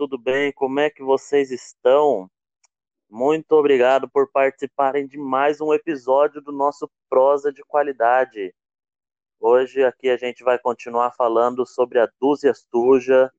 tudo 0.00 0.16
bem? 0.16 0.50
Como 0.50 0.80
é 0.80 0.88
que 0.88 1.02
vocês 1.02 1.50
estão? 1.50 2.26
Muito 3.06 3.52
obrigado 3.52 4.08
por 4.08 4.32
participarem 4.32 5.06
de 5.06 5.18
mais 5.18 5.60
um 5.60 5.74
episódio 5.74 6.40
do 6.40 6.50
nosso 6.50 6.90
Prosa 7.06 7.52
de 7.52 7.62
Qualidade. 7.62 8.54
Hoje 9.38 9.84
aqui 9.84 10.08
a 10.08 10.16
gente 10.16 10.42
vai 10.42 10.58
continuar 10.58 11.10
falando 11.10 11.66
sobre 11.66 12.00
a 12.00 12.08
dúzia 12.18 12.54
suja 12.54 13.30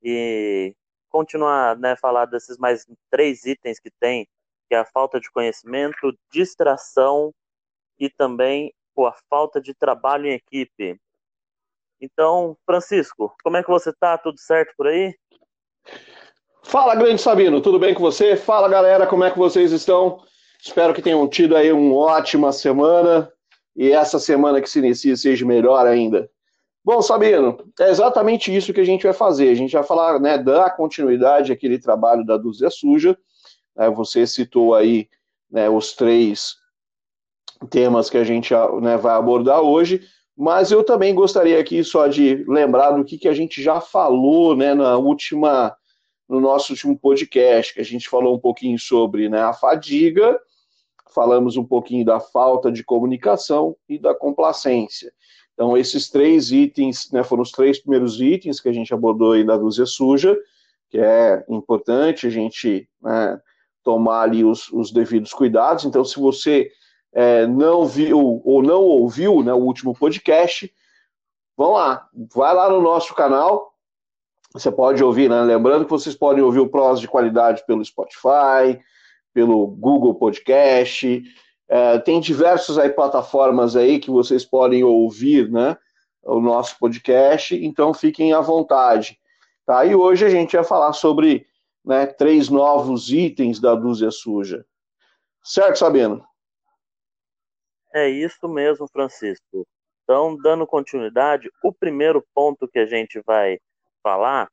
e 0.00 0.72
continuar, 1.08 1.76
né, 1.76 1.96
falar 1.96 2.26
desses 2.26 2.56
mais 2.58 2.86
três 3.10 3.44
itens 3.44 3.80
que 3.80 3.90
tem, 3.90 4.24
que 4.68 4.76
é 4.76 4.78
a 4.78 4.84
falta 4.84 5.18
de 5.18 5.28
conhecimento, 5.32 6.16
distração 6.30 7.34
e 7.98 8.08
também 8.08 8.72
a 8.96 9.12
falta 9.28 9.60
de 9.60 9.74
trabalho 9.74 10.26
em 10.26 10.34
equipe. 10.34 10.96
Então, 12.00 12.56
Francisco, 12.64 13.34
como 13.42 13.56
é 13.56 13.64
que 13.64 13.68
você 13.68 13.92
tá? 13.92 14.16
Tudo 14.16 14.38
certo 14.38 14.72
por 14.76 14.86
aí? 14.86 15.12
Fala, 16.62 16.94
grande 16.94 17.20
Sabino, 17.20 17.60
tudo 17.60 17.78
bem 17.78 17.94
com 17.94 18.00
você? 18.00 18.36
Fala, 18.36 18.68
galera, 18.68 19.06
como 19.06 19.24
é 19.24 19.30
que 19.30 19.38
vocês 19.38 19.72
estão? 19.72 20.22
Espero 20.60 20.92
que 20.92 21.00
tenham 21.00 21.26
tido 21.28 21.56
aí 21.56 21.72
uma 21.72 21.94
ótima 21.94 22.52
semana 22.52 23.30
e 23.76 23.92
essa 23.92 24.18
semana 24.18 24.60
que 24.60 24.68
se 24.68 24.78
inicia 24.78 25.16
seja 25.16 25.46
melhor 25.46 25.86
ainda. 25.86 26.28
Bom, 26.84 27.02
Sabino, 27.02 27.58
é 27.78 27.90
exatamente 27.90 28.54
isso 28.54 28.72
que 28.72 28.80
a 28.80 28.84
gente 28.84 29.04
vai 29.04 29.12
fazer. 29.12 29.50
A 29.50 29.54
gente 29.54 29.72
vai 29.72 29.82
falar, 29.82 30.18
né, 30.18 30.38
dar 30.38 30.74
continuidade 30.74 31.52
àquele 31.52 31.78
trabalho 31.78 32.24
da 32.24 32.36
Dúzia 32.36 32.70
Suja. 32.70 33.16
É, 33.76 33.90
você 33.90 34.26
citou 34.26 34.74
aí 34.74 35.08
né, 35.50 35.68
os 35.68 35.92
três 35.92 36.56
temas 37.70 38.08
que 38.08 38.16
a 38.16 38.24
gente 38.24 38.52
né, 38.80 38.96
vai 38.96 39.14
abordar 39.14 39.60
hoje. 39.60 40.00
Mas 40.36 40.70
eu 40.70 40.84
também 40.84 41.14
gostaria 41.14 41.58
aqui 41.58 41.82
só 41.82 42.06
de 42.06 42.44
lembrar 42.48 42.92
do 42.92 43.04
que, 43.04 43.18
que 43.18 43.28
a 43.28 43.34
gente 43.34 43.62
já 43.62 43.80
falou 43.80 44.56
né, 44.56 44.72
na 44.72 44.96
última, 44.96 45.76
no 46.28 46.40
nosso 46.40 46.72
último 46.72 46.98
podcast, 46.98 47.72
que 47.72 47.80
a 47.80 47.84
gente 47.84 48.08
falou 48.08 48.36
um 48.36 48.38
pouquinho 48.38 48.78
sobre 48.78 49.28
né, 49.28 49.40
a 49.40 49.52
fadiga, 49.52 50.38
falamos 51.14 51.56
um 51.56 51.64
pouquinho 51.64 52.04
da 52.04 52.20
falta 52.20 52.70
de 52.70 52.84
comunicação 52.84 53.76
e 53.88 53.98
da 53.98 54.14
complacência. 54.14 55.12
Então, 55.54 55.76
esses 55.76 56.08
três 56.08 56.52
itens 56.52 57.10
né, 57.10 57.24
foram 57.24 57.42
os 57.42 57.50
três 57.50 57.80
primeiros 57.80 58.20
itens 58.20 58.60
que 58.60 58.68
a 58.68 58.72
gente 58.72 58.94
abordou 58.94 59.32
aí 59.32 59.44
da 59.44 59.56
dúzia 59.56 59.86
suja, 59.86 60.38
que 60.88 60.98
é 60.98 61.44
importante 61.48 62.26
a 62.26 62.30
gente 62.30 62.88
né, 63.02 63.40
tomar 63.82 64.22
ali 64.22 64.44
os, 64.44 64.70
os 64.70 64.92
devidos 64.92 65.32
cuidados. 65.32 65.84
Então, 65.84 66.04
se 66.04 66.20
você 66.20 66.70
é, 67.12 67.46
não 67.46 67.86
viu 67.86 68.40
ou 68.44 68.62
não 68.62 68.82
ouviu 68.82 69.42
né, 69.42 69.52
o 69.52 69.64
último 69.64 69.94
podcast, 69.94 70.72
vão 71.56 71.72
lá, 71.72 72.06
vai 72.34 72.54
lá 72.54 72.70
no 72.70 72.80
nosso 72.80 73.14
canal. 73.14 73.67
Você 74.58 74.72
pode 74.72 75.02
ouvir, 75.04 75.30
né? 75.30 75.40
Lembrando 75.42 75.84
que 75.84 75.90
vocês 75.90 76.16
podem 76.16 76.42
ouvir 76.42 76.58
o 76.58 76.68
Prós 76.68 76.98
de 76.98 77.06
qualidade 77.06 77.64
pelo 77.64 77.84
Spotify, 77.84 78.80
pelo 79.32 79.68
Google 79.68 80.16
Podcast. 80.16 81.22
É, 81.68 81.98
tem 82.00 82.20
diversas 82.20 82.76
aí 82.76 82.90
plataformas 82.90 83.76
aí 83.76 84.00
que 84.00 84.10
vocês 84.10 84.44
podem 84.44 84.82
ouvir, 84.82 85.48
né? 85.48 85.76
O 86.24 86.40
nosso 86.40 86.76
podcast, 86.78 87.54
então 87.54 87.94
fiquem 87.94 88.32
à 88.32 88.40
vontade. 88.40 89.18
Tá? 89.64 89.84
E 89.84 89.94
hoje 89.94 90.26
a 90.26 90.28
gente 90.28 90.56
vai 90.56 90.64
falar 90.64 90.92
sobre 90.92 91.46
né, 91.84 92.06
três 92.06 92.48
novos 92.48 93.12
itens 93.12 93.60
da 93.60 93.76
dúzia 93.76 94.10
suja. 94.10 94.66
Certo, 95.42 95.78
Sabino? 95.78 96.24
É 97.94 98.08
isso 98.08 98.48
mesmo, 98.48 98.88
Francisco. 98.92 99.66
Então, 100.02 100.36
dando 100.42 100.66
continuidade, 100.66 101.48
o 101.62 101.72
primeiro 101.72 102.24
ponto 102.34 102.66
que 102.66 102.78
a 102.78 102.86
gente 102.86 103.20
vai 103.24 103.58
falar 104.08 104.48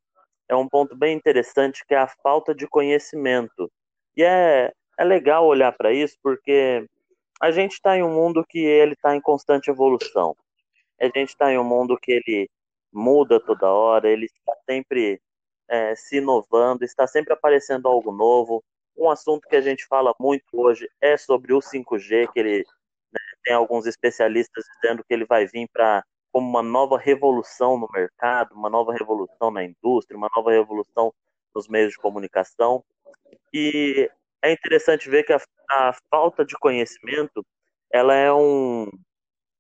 é 0.50 0.56
um 0.56 0.68
ponto 0.68 0.96
bem 0.96 1.16
interessante, 1.16 1.84
que 1.88 1.96
é 1.96 1.98
a 1.98 2.08
falta 2.08 2.54
de 2.54 2.68
conhecimento. 2.68 3.72
E 4.16 4.24
é, 4.24 4.72
é 5.00 5.04
legal 5.04 5.46
olhar 5.46 5.72
para 5.72 5.92
isso, 5.92 6.18
porque 6.22 6.86
a 7.42 7.52
gente 7.52 7.74
está 7.74 7.98
em 7.98 8.04
um 8.04 8.14
mundo 8.14 8.46
que 8.48 8.60
ele 8.60 8.94
está 8.94 9.16
em 9.16 9.22
constante 9.22 9.70
evolução. 9.70 10.36
A 11.02 11.06
gente 11.06 11.30
está 11.30 11.52
em 11.52 11.58
um 11.58 11.64
mundo 11.64 11.98
que 12.00 12.12
ele 12.12 12.50
muda 12.94 13.40
toda 13.40 13.72
hora, 13.72 14.10
ele 14.10 14.26
está 14.26 14.54
sempre 14.70 15.20
é, 15.68 15.96
se 15.96 16.18
inovando, 16.18 16.84
está 16.84 17.08
sempre 17.08 17.34
aparecendo 17.34 17.88
algo 17.88 18.12
novo. 18.12 18.64
Um 18.96 19.10
assunto 19.10 19.48
que 19.48 19.56
a 19.56 19.62
gente 19.62 19.86
fala 19.88 20.14
muito 20.20 20.46
hoje 20.54 20.88
é 21.02 21.18
sobre 21.18 21.54
o 21.54 21.60
5G, 21.60 22.32
que 22.32 22.40
ele 22.40 22.66
tem 23.44 23.54
alguns 23.54 23.86
especialistas 23.86 24.64
dizendo 24.76 25.04
que 25.04 25.14
ele 25.14 25.26
vai 25.26 25.48
vir 25.48 25.68
para 25.74 26.04
como 26.36 26.50
uma 26.50 26.62
nova 26.62 26.98
revolução 26.98 27.78
no 27.80 27.88
mercado, 27.94 28.54
uma 28.54 28.70
nova 28.70 28.92
revolução 28.92 29.50
na 29.50 29.64
indústria, 29.64 30.18
uma 30.18 30.30
nova 30.36 30.52
revolução 30.52 31.14
nos 31.56 31.66
meios 31.70 31.94
de 31.94 31.98
comunicação. 31.98 32.84
E 33.54 34.12
é 34.42 34.52
interessante 34.52 35.10
ver 35.10 35.24
que 35.24 35.32
a, 35.32 35.40
a 35.70 35.94
falta 36.12 36.44
de 36.44 36.54
conhecimento 36.58 37.42
ela 37.90 38.14
é 38.14 38.34
um, 38.34 38.92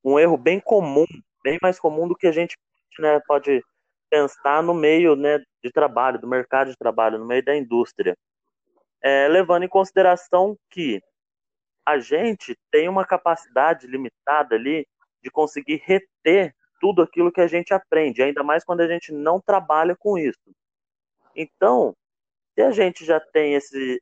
um 0.03 0.19
erro 0.19 0.35
bem 0.35 0.59
comum, 0.59 1.05
bem 1.41 1.57
mais 1.61 1.79
comum 1.79 2.09
do 2.09 2.13
que 2.13 2.27
a 2.27 2.31
gente 2.33 2.57
né, 2.99 3.21
pode 3.25 3.63
pensar 4.09 4.61
no 4.61 4.73
meio 4.73 5.15
né, 5.15 5.39
de 5.63 5.71
trabalho, 5.71 6.19
do 6.19 6.27
mercado 6.27 6.71
de 6.71 6.77
trabalho, 6.77 7.17
no 7.17 7.25
meio 7.25 7.45
da 7.45 7.55
indústria. 7.55 8.17
É, 9.01 9.29
levando 9.29 9.63
em 9.63 9.69
consideração 9.69 10.57
que 10.69 11.01
a 11.85 11.99
gente 11.99 12.53
tem 12.69 12.89
uma 12.89 13.05
capacidade 13.05 13.87
limitada 13.87 14.55
ali 14.55 14.85
de 15.23 15.31
conseguir 15.31 15.81
reter 15.85 16.53
tudo 16.79 17.01
aquilo 17.01 17.31
que 17.31 17.41
a 17.41 17.47
gente 17.47 17.73
aprende, 17.73 18.21
ainda 18.21 18.43
mais 18.43 18.63
quando 18.63 18.81
a 18.81 18.87
gente 18.87 19.11
não 19.11 19.39
trabalha 19.39 19.95
com 19.95 20.17
isso. 20.17 20.55
Então, 21.35 21.95
se 22.53 22.61
a 22.61 22.71
gente 22.71 23.03
já 23.03 23.19
tem 23.19 23.53
esse, 23.53 24.01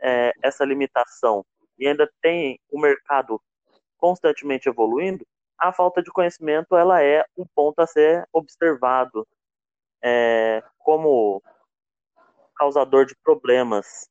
é, 0.00 0.32
essa 0.42 0.64
limitação 0.64 1.44
e 1.78 1.86
ainda 1.86 2.10
tem 2.22 2.58
o 2.70 2.80
mercado 2.80 3.40
constantemente 3.96 4.68
evoluindo, 4.68 5.26
a 5.58 5.72
falta 5.72 6.02
de 6.02 6.10
conhecimento 6.10 6.76
ela 6.76 7.02
é 7.02 7.24
um 7.36 7.44
ponto 7.54 7.80
a 7.80 7.86
ser 7.86 8.26
observado 8.32 9.26
é, 10.02 10.62
como 10.78 11.42
causador 12.54 13.04
de 13.04 13.16
problemas 13.24 14.08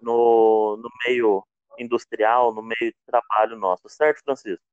no, 0.00 0.76
no 0.76 0.88
meio 1.04 1.44
industrial, 1.78 2.52
no 2.54 2.62
meio 2.62 2.92
de 2.92 2.96
trabalho 3.06 3.56
nosso, 3.56 3.88
certo, 3.88 4.22
Francisco? 4.22 4.64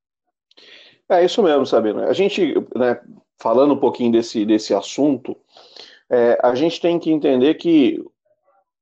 É 1.10 1.24
isso 1.24 1.44
mesmo, 1.44 1.66
Sabino. 1.66 2.02
A 2.02 2.14
gente, 2.14 2.56
né, 2.76 3.00
falando 3.38 3.74
um 3.74 3.80
pouquinho 3.80 4.12
desse, 4.12 4.46
desse 4.46 4.74
assunto, 4.74 5.36
é, 6.10 6.40
a 6.42 6.56
gente 6.56 6.82
tem 6.82 6.98
que 6.98 7.12
entender 7.12 7.56
que 7.56 8.04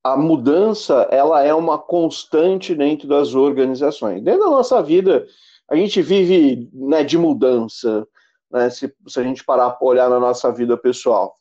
a 0.04 0.18
mudança 0.18 1.08
ela 1.10 1.44
é 1.44 1.54
uma 1.54 1.78
constante 1.78 2.76
dentro 2.76 3.08
das 3.08 3.34
organizações. 3.34 4.22
Dentro 4.22 4.42
da 4.42 4.50
nossa 4.50 4.82
vida, 4.82 5.26
a 5.70 5.76
gente 5.76 6.02
vive 6.02 6.70
né, 6.74 7.04
de 7.04 7.18
mudança. 7.18 8.06
Né, 8.52 8.70
se, 8.70 8.94
se 9.08 9.20
a 9.20 9.24
gente 9.24 9.44
parar 9.44 9.72
para 9.72 9.88
olhar 9.88 10.10
na 10.10 10.20
nossa 10.20 10.52
vida 10.52 10.78
pessoal, 10.78 11.36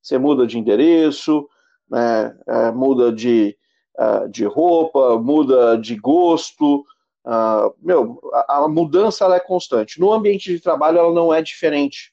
você 0.00 0.18
muda 0.18 0.46
de 0.46 0.58
endereço, 0.58 1.46
né, 1.90 2.36
é, 2.46 2.70
muda 2.72 3.12
de, 3.12 3.56
uh, 3.98 4.28
de 4.28 4.44
roupa, 4.44 5.18
muda 5.18 5.76
de 5.76 5.96
gosto. 5.96 6.84
Uh, 7.26 7.74
meu, 7.82 8.20
a, 8.32 8.58
a, 8.58 8.68
mudança 8.68 9.24
ela 9.24 9.34
é 9.34 9.40
constante. 9.40 9.98
No 9.98 10.12
ambiente 10.12 10.52
de 10.52 10.60
trabalho 10.60 10.98
ela 10.98 11.12
não 11.12 11.34
é 11.34 11.42
diferente. 11.42 12.12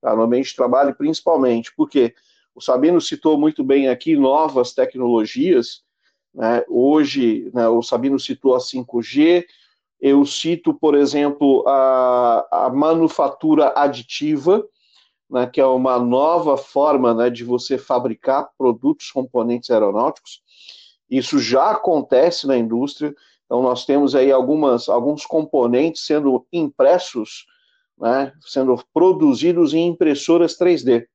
Tá? 0.00 0.14
No 0.14 0.22
ambiente 0.22 0.50
de 0.50 0.56
trabalho, 0.56 0.94
principalmente, 0.94 1.74
porque 1.76 2.14
o 2.54 2.60
Sabino 2.60 3.00
citou 3.00 3.36
muito 3.36 3.64
bem 3.64 3.88
aqui 3.88 4.14
novas 4.14 4.72
tecnologias. 4.72 5.82
Né? 6.32 6.64
Hoje, 6.68 7.50
né, 7.52 7.66
o 7.66 7.82
Sabino 7.82 8.20
citou 8.20 8.54
a 8.54 8.58
5G. 8.58 9.44
Eu 10.00 10.24
cito, 10.24 10.72
por 10.72 10.94
exemplo, 10.94 11.66
a, 11.66 12.66
a 12.66 12.70
manufatura 12.70 13.72
aditiva, 13.74 14.64
né, 15.28 15.46
que 15.46 15.60
é 15.60 15.66
uma 15.66 15.98
nova 15.98 16.56
forma 16.56 17.12
né, 17.12 17.30
de 17.30 17.42
você 17.42 17.76
fabricar 17.76 18.48
produtos, 18.56 19.10
componentes 19.10 19.70
aeronáuticos. 19.70 20.40
Isso 21.10 21.40
já 21.40 21.72
acontece 21.72 22.46
na 22.46 22.56
indústria. 22.56 23.12
Então, 23.46 23.62
nós 23.62 23.86
temos 23.86 24.14
aí 24.14 24.30
algumas, 24.30 24.88
alguns 24.88 25.24
componentes 25.24 26.04
sendo 26.04 26.46
impressos, 26.52 27.46
né, 27.98 28.32
sendo 28.40 28.76
produzidos 28.92 29.72
em 29.72 29.86
impressoras 29.86 30.58
3D. 30.58 31.06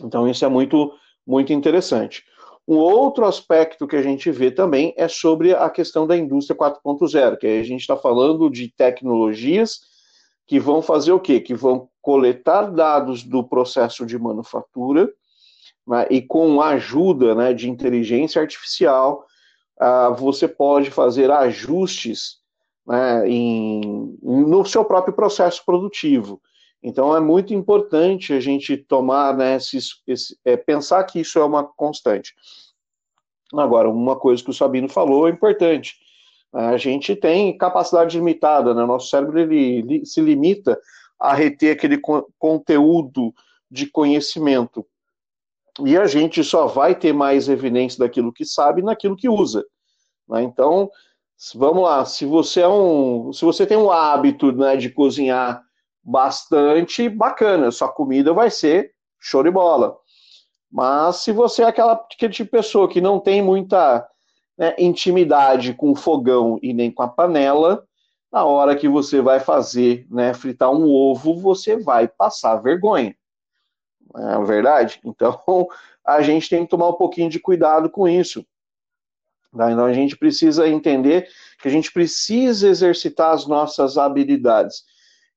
Então, 0.00 0.28
isso 0.28 0.44
é 0.44 0.48
muito, 0.48 0.92
muito 1.26 1.52
interessante. 1.52 2.22
Um 2.68 2.76
outro 2.76 3.24
aspecto 3.24 3.88
que 3.88 3.96
a 3.96 4.02
gente 4.02 4.30
vê 4.30 4.50
também 4.50 4.94
é 4.96 5.08
sobre 5.08 5.54
a 5.54 5.68
questão 5.68 6.06
da 6.06 6.16
indústria 6.16 6.56
4.0, 6.56 7.36
que 7.38 7.46
a 7.46 7.64
gente 7.64 7.80
está 7.80 7.96
falando 7.96 8.48
de 8.48 8.68
tecnologias 8.68 9.80
que 10.46 10.60
vão 10.60 10.80
fazer 10.80 11.12
o 11.12 11.20
quê? 11.20 11.40
Que 11.40 11.54
vão 11.54 11.88
coletar 12.00 12.70
dados 12.70 13.22
do 13.22 13.42
processo 13.42 14.04
de 14.06 14.18
manufatura 14.18 15.10
né, 15.86 16.06
e 16.10 16.22
com 16.22 16.60
a 16.60 16.70
ajuda 16.70 17.34
né, 17.34 17.52
de 17.52 17.68
inteligência 17.68 18.40
artificial, 18.40 19.24
uh, 19.82 20.14
você 20.14 20.46
pode 20.46 20.90
fazer 20.90 21.30
ajustes 21.30 22.36
né, 22.86 23.28
em, 23.28 24.16
no 24.22 24.64
seu 24.64 24.84
próprio 24.84 25.14
processo 25.14 25.64
produtivo. 25.64 26.40
Então 26.82 27.16
é 27.16 27.20
muito 27.20 27.54
importante 27.54 28.32
a 28.32 28.40
gente 28.40 28.76
tomar, 28.76 29.36
né, 29.36 29.56
esse, 29.56 29.78
esse, 30.06 30.36
é, 30.44 30.56
pensar 30.56 31.04
que 31.04 31.20
isso 31.20 31.38
é 31.38 31.44
uma 31.44 31.64
constante. 31.64 32.34
Agora, 33.54 33.88
uma 33.88 34.16
coisa 34.16 34.42
que 34.42 34.50
o 34.50 34.54
Sabino 34.54 34.88
falou 34.88 35.28
é 35.28 35.30
importante. 35.30 35.96
A 36.52 36.76
gente 36.76 37.14
tem 37.14 37.56
capacidade 37.56 38.16
limitada, 38.16 38.74
né? 38.74 38.84
Nosso 38.84 39.08
cérebro 39.08 39.38
ele, 39.38 39.78
ele 39.78 40.06
se 40.06 40.20
limita 40.20 40.78
a 41.18 41.34
reter 41.34 41.72
aquele 41.72 41.98
co 41.98 42.30
conteúdo 42.38 43.32
de 43.70 43.86
conhecimento. 43.86 44.86
E 45.80 45.96
a 45.96 46.06
gente 46.06 46.44
só 46.44 46.66
vai 46.66 46.94
ter 46.94 47.12
mais 47.12 47.48
evidência 47.48 47.98
daquilo 47.98 48.32
que 48.32 48.44
sabe 48.44 48.82
naquilo 48.82 49.16
que 49.16 49.28
usa. 49.28 49.64
Né? 50.28 50.42
Então, 50.42 50.90
vamos 51.54 51.84
lá, 51.84 52.04
se 52.04 52.26
você 52.26 52.60
é 52.60 52.68
um. 52.68 53.32
Se 53.32 53.44
você 53.44 53.66
tem 53.66 53.76
um 53.76 53.90
hábito 53.90 54.52
né, 54.52 54.76
de 54.76 54.90
cozinhar 54.90 55.62
bastante, 56.02 57.08
bacana, 57.08 57.70
sua 57.70 57.88
comida 57.88 58.32
vai 58.32 58.50
ser 58.50 58.92
show 59.18 59.42
de 59.42 59.50
bola. 59.50 59.96
Mas 60.70 61.16
se 61.16 61.32
você 61.32 61.62
é 61.62 61.66
aquela, 61.66 61.96
tipo 62.10 62.32
de 62.32 62.44
pessoa 62.44 62.88
que 62.88 63.00
não 63.00 63.20
tem 63.20 63.42
muita 63.42 64.06
né, 64.56 64.74
intimidade 64.78 65.74
com 65.74 65.92
o 65.92 65.96
fogão 65.96 66.58
e 66.62 66.72
nem 66.72 66.90
com 66.90 67.02
a 67.02 67.08
panela, 67.08 67.86
na 68.32 68.44
hora 68.44 68.74
que 68.74 68.88
você 68.88 69.20
vai 69.20 69.38
fazer, 69.38 70.06
né, 70.10 70.32
fritar 70.32 70.70
um 70.70 70.88
ovo, 70.88 71.38
você 71.38 71.76
vai 71.76 72.08
passar 72.08 72.56
vergonha. 72.56 73.14
É 74.14 74.44
verdade? 74.44 75.00
Então, 75.04 75.68
a 76.04 76.20
gente 76.20 76.48
tem 76.48 76.64
que 76.64 76.70
tomar 76.70 76.88
um 76.88 76.94
pouquinho 76.94 77.30
de 77.30 77.38
cuidado 77.38 77.88
com 77.88 78.08
isso. 78.08 78.44
Tá? 79.56 79.70
Então, 79.70 79.84
a 79.84 79.92
gente 79.92 80.16
precisa 80.16 80.68
entender 80.68 81.28
que 81.60 81.68
a 81.68 81.70
gente 81.70 81.92
precisa 81.92 82.68
exercitar 82.68 83.32
as 83.32 83.46
nossas 83.46 83.96
habilidades. 83.96 84.84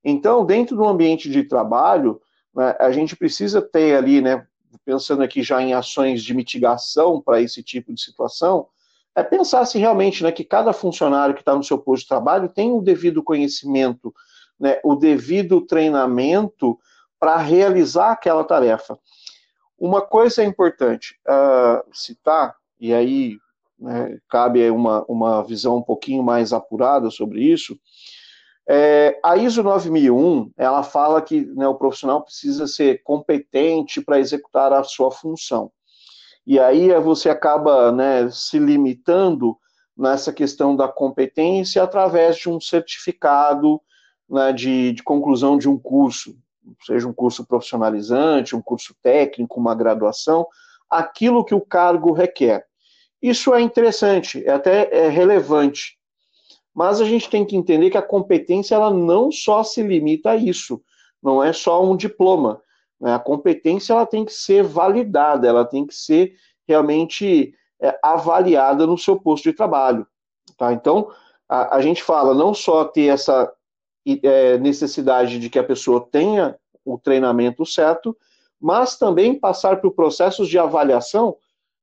Então, 0.03 0.45
dentro 0.45 0.75
do 0.75 0.87
ambiente 0.87 1.29
de 1.29 1.43
trabalho, 1.43 2.21
né, 2.55 2.75
a 2.79 2.91
gente 2.91 3.15
precisa 3.15 3.61
ter 3.61 3.95
ali, 3.95 4.21
né, 4.21 4.45
pensando 4.85 5.23
aqui 5.23 5.43
já 5.43 5.61
em 5.61 5.73
ações 5.73 6.23
de 6.23 6.33
mitigação 6.33 7.21
para 7.21 7.41
esse 7.41 7.61
tipo 7.61 7.93
de 7.93 8.01
situação, 8.01 8.67
é 9.15 9.23
pensar 9.23 9.65
se 9.65 9.79
realmente 9.79 10.23
né, 10.23 10.31
que 10.31 10.43
cada 10.43 10.73
funcionário 10.73 11.33
que 11.33 11.41
está 11.41 11.55
no 11.55 11.63
seu 11.63 11.77
posto 11.77 12.03
de 12.03 12.09
trabalho 12.09 12.49
tem 12.49 12.71
o 12.71 12.81
devido 12.81 13.23
conhecimento, 13.23 14.13
né, 14.59 14.79
o 14.83 14.95
devido 14.95 15.61
treinamento 15.61 16.77
para 17.19 17.37
realizar 17.37 18.11
aquela 18.11 18.43
tarefa. 18.43 18.97
Uma 19.77 20.01
coisa 20.01 20.41
é 20.41 20.45
importante 20.45 21.19
uh, 21.27 21.83
citar, 21.93 22.55
e 22.79 22.93
aí 22.93 23.37
né, 23.79 24.17
cabe 24.29 24.69
uma, 24.69 25.03
uma 25.07 25.43
visão 25.43 25.77
um 25.77 25.81
pouquinho 25.81 26.23
mais 26.23 26.53
apurada 26.53 27.09
sobre 27.09 27.41
isso, 27.43 27.77
é, 28.67 29.19
a 29.23 29.37
ISO 29.37 29.61
9001, 29.61 30.51
ela 30.57 30.81
fala 30.81 31.21
que 31.21 31.45
né, 31.45 31.67
o 31.67 31.75
profissional 31.75 32.23
precisa 32.23 32.65
ser 32.65 33.03
competente 33.03 34.01
para 34.01 34.19
executar 34.19 34.73
a 34.73 34.83
sua 34.83 35.11
função. 35.11 35.71
E 36.47 36.59
aí 36.59 36.91
você 36.99 37.29
acaba 37.29 37.91
né, 37.91 38.29
se 38.31 38.57
limitando 38.57 39.55
nessa 39.95 40.33
questão 40.33 40.75
da 40.75 40.87
competência 40.87 41.81
através 41.83 42.37
de 42.37 42.49
um 42.49 42.59
certificado 42.59 43.79
né, 44.27 44.51
de, 44.51 44.93
de 44.93 45.03
conclusão 45.03 45.57
de 45.57 45.69
um 45.69 45.77
curso, 45.77 46.35
seja 46.85 47.07
um 47.07 47.13
curso 47.13 47.45
profissionalizante, 47.45 48.55
um 48.55 48.61
curso 48.61 48.95
técnico, 49.01 49.59
uma 49.59 49.75
graduação, 49.75 50.47
aquilo 50.89 51.43
que 51.43 51.55
o 51.55 51.61
cargo 51.61 52.11
requer. 52.11 52.65
Isso 53.21 53.53
é 53.53 53.61
interessante, 53.61 54.43
é 54.45 54.51
até 54.51 54.89
é 54.91 55.09
relevante, 55.09 55.97
mas 56.73 56.99
a 56.99 57.05
gente 57.05 57.29
tem 57.29 57.45
que 57.45 57.55
entender 57.55 57.89
que 57.89 57.97
a 57.97 58.01
competência 58.01 58.75
ela 58.75 58.91
não 58.91 59.31
só 59.31 59.63
se 59.63 59.81
limita 59.81 60.31
a 60.31 60.35
isso, 60.35 60.81
não 61.23 61.43
é 61.43 61.53
só 61.53 61.83
um 61.83 61.95
diploma. 61.95 62.61
Né? 62.99 63.13
A 63.13 63.19
competência 63.19 63.93
ela 63.93 64.05
tem 64.05 64.25
que 64.25 64.33
ser 64.33 64.63
validada, 64.63 65.47
ela 65.47 65.65
tem 65.65 65.87
que 65.87 65.95
ser 65.95 66.35
realmente 66.67 67.53
é, 67.81 67.97
avaliada 68.03 68.85
no 68.85 68.97
seu 68.97 69.19
posto 69.19 69.45
de 69.45 69.53
trabalho. 69.53 70.05
Tá? 70.57 70.73
Então, 70.73 71.09
a, 71.47 71.77
a 71.77 71.81
gente 71.81 72.03
fala 72.03 72.33
não 72.33 72.53
só 72.53 72.85
ter 72.85 73.07
essa 73.07 73.51
é, 74.23 74.57
necessidade 74.57 75.39
de 75.39 75.49
que 75.49 75.59
a 75.59 75.63
pessoa 75.63 76.07
tenha 76.11 76.57
o 76.83 76.97
treinamento 76.97 77.65
certo, 77.65 78.15
mas 78.59 78.97
também 78.97 79.37
passar 79.37 79.81
por 79.81 79.91
processos 79.91 80.47
de 80.47 80.59
avaliação 80.59 81.37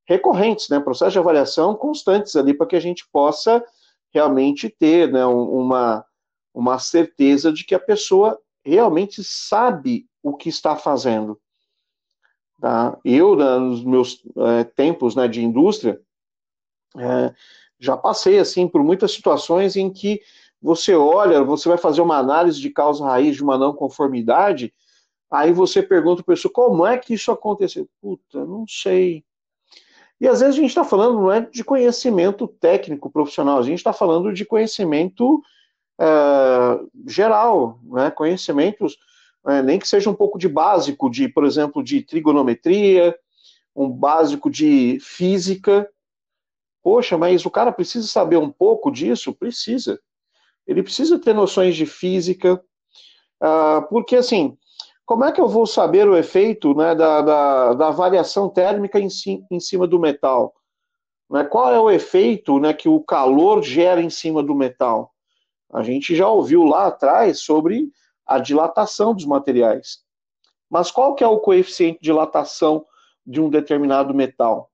recorrentes, 0.04 0.68
né? 0.68 0.80
processos 0.80 1.12
de 1.12 1.18
avaliação 1.18 1.74
constantes 1.74 2.36
ali, 2.36 2.54
para 2.54 2.66
que 2.66 2.76
a 2.76 2.80
gente 2.80 3.06
possa 3.10 3.64
realmente 4.12 4.68
ter 4.68 5.10
né, 5.10 5.24
uma, 5.24 6.04
uma 6.52 6.78
certeza 6.78 7.52
de 7.52 7.64
que 7.64 7.74
a 7.74 7.80
pessoa 7.80 8.38
realmente 8.64 9.24
sabe 9.24 10.06
o 10.22 10.36
que 10.36 10.48
está 10.48 10.76
fazendo. 10.76 11.40
Tá? 12.60 12.96
Eu, 13.04 13.34
né, 13.34 13.58
nos 13.58 13.82
meus 13.82 14.22
é, 14.36 14.64
tempos 14.64 15.16
né, 15.16 15.26
de 15.26 15.42
indústria, 15.42 16.00
é, 16.96 17.34
já 17.78 17.96
passei 17.96 18.38
assim 18.38 18.68
por 18.68 18.84
muitas 18.84 19.12
situações 19.12 19.76
em 19.76 19.90
que 19.90 20.20
você 20.62 20.94
olha, 20.94 21.42
você 21.42 21.68
vai 21.68 21.76
fazer 21.76 22.00
uma 22.00 22.16
análise 22.16 22.60
de 22.60 22.70
causa 22.70 23.04
raiz 23.04 23.34
de 23.36 23.42
uma 23.42 23.58
não 23.58 23.74
conformidade, 23.74 24.72
aí 25.30 25.52
você 25.52 25.82
pergunta 25.82 26.22
para 26.22 26.32
a 26.32 26.36
pessoa, 26.36 26.52
como 26.52 26.86
é 26.86 26.96
que 26.96 27.14
isso 27.14 27.32
aconteceu? 27.32 27.88
Puta, 28.00 28.44
não 28.44 28.64
sei. 28.68 29.24
E 30.20 30.28
às 30.28 30.38
vezes 30.38 30.54
a 30.54 30.60
gente 30.60 30.68
está 30.68 30.84
falando 30.84 31.20
não 31.20 31.32
é 31.32 31.40
de 31.40 31.64
conhecimento 31.64 32.46
técnico 32.46 33.10
profissional, 33.10 33.58
a 33.58 33.62
gente 33.62 33.78
está 33.78 33.92
falando 33.92 34.32
de 34.32 34.44
conhecimento 34.44 35.42
é, 36.00 36.80
geral, 37.08 37.80
né? 37.82 38.10
conhecimentos, 38.12 38.96
é, 39.48 39.60
nem 39.62 39.80
que 39.80 39.88
seja 39.88 40.08
um 40.08 40.14
pouco 40.14 40.38
de 40.38 40.48
básico, 40.48 41.10
de, 41.10 41.28
por 41.28 41.44
exemplo, 41.44 41.82
de 41.82 42.02
trigonometria, 42.02 43.16
um 43.74 43.88
básico 43.88 44.48
de 44.48 44.98
física. 45.00 45.88
Poxa, 46.84 47.18
mas 47.18 47.44
o 47.44 47.50
cara 47.50 47.72
precisa 47.72 48.06
saber 48.06 48.36
um 48.36 48.50
pouco 48.50 48.92
disso? 48.92 49.32
Precisa. 49.32 50.00
Ele 50.66 50.82
precisa 50.82 51.18
ter 51.18 51.34
noções 51.34 51.76
de 51.76 51.86
física, 51.86 52.62
uh, 53.42 53.88
porque 53.88 54.16
assim, 54.16 54.56
como 55.04 55.24
é 55.24 55.32
que 55.32 55.40
eu 55.40 55.48
vou 55.48 55.66
saber 55.66 56.08
o 56.08 56.16
efeito 56.16 56.74
né, 56.74 56.94
da, 56.94 57.20
da, 57.20 57.74
da, 57.74 57.90
variação 57.90 58.48
térmica 58.48 58.98
em, 58.98 59.10
si, 59.10 59.44
em 59.50 59.60
cima 59.60 59.86
do 59.86 59.98
metal? 59.98 60.54
Né, 61.28 61.44
qual 61.44 61.72
é 61.72 61.80
o 61.80 61.90
efeito 61.90 62.58
né, 62.58 62.72
que 62.72 62.88
o 62.88 63.00
calor 63.00 63.62
gera 63.62 64.00
em 64.00 64.10
cima 64.10 64.42
do 64.42 64.54
metal? 64.54 65.12
A 65.72 65.82
gente 65.82 66.14
já 66.14 66.28
ouviu 66.28 66.64
lá 66.64 66.86
atrás 66.86 67.40
sobre 67.40 67.90
a 68.26 68.38
dilatação 68.38 69.14
dos 69.14 69.24
materiais. 69.24 69.98
Mas 70.70 70.90
qual 70.90 71.14
que 71.14 71.24
é 71.24 71.26
o 71.26 71.40
coeficiente 71.40 71.98
de 71.98 72.04
dilatação 72.04 72.86
de 73.26 73.40
um 73.40 73.50
determinado 73.50 74.14
metal? 74.14 74.70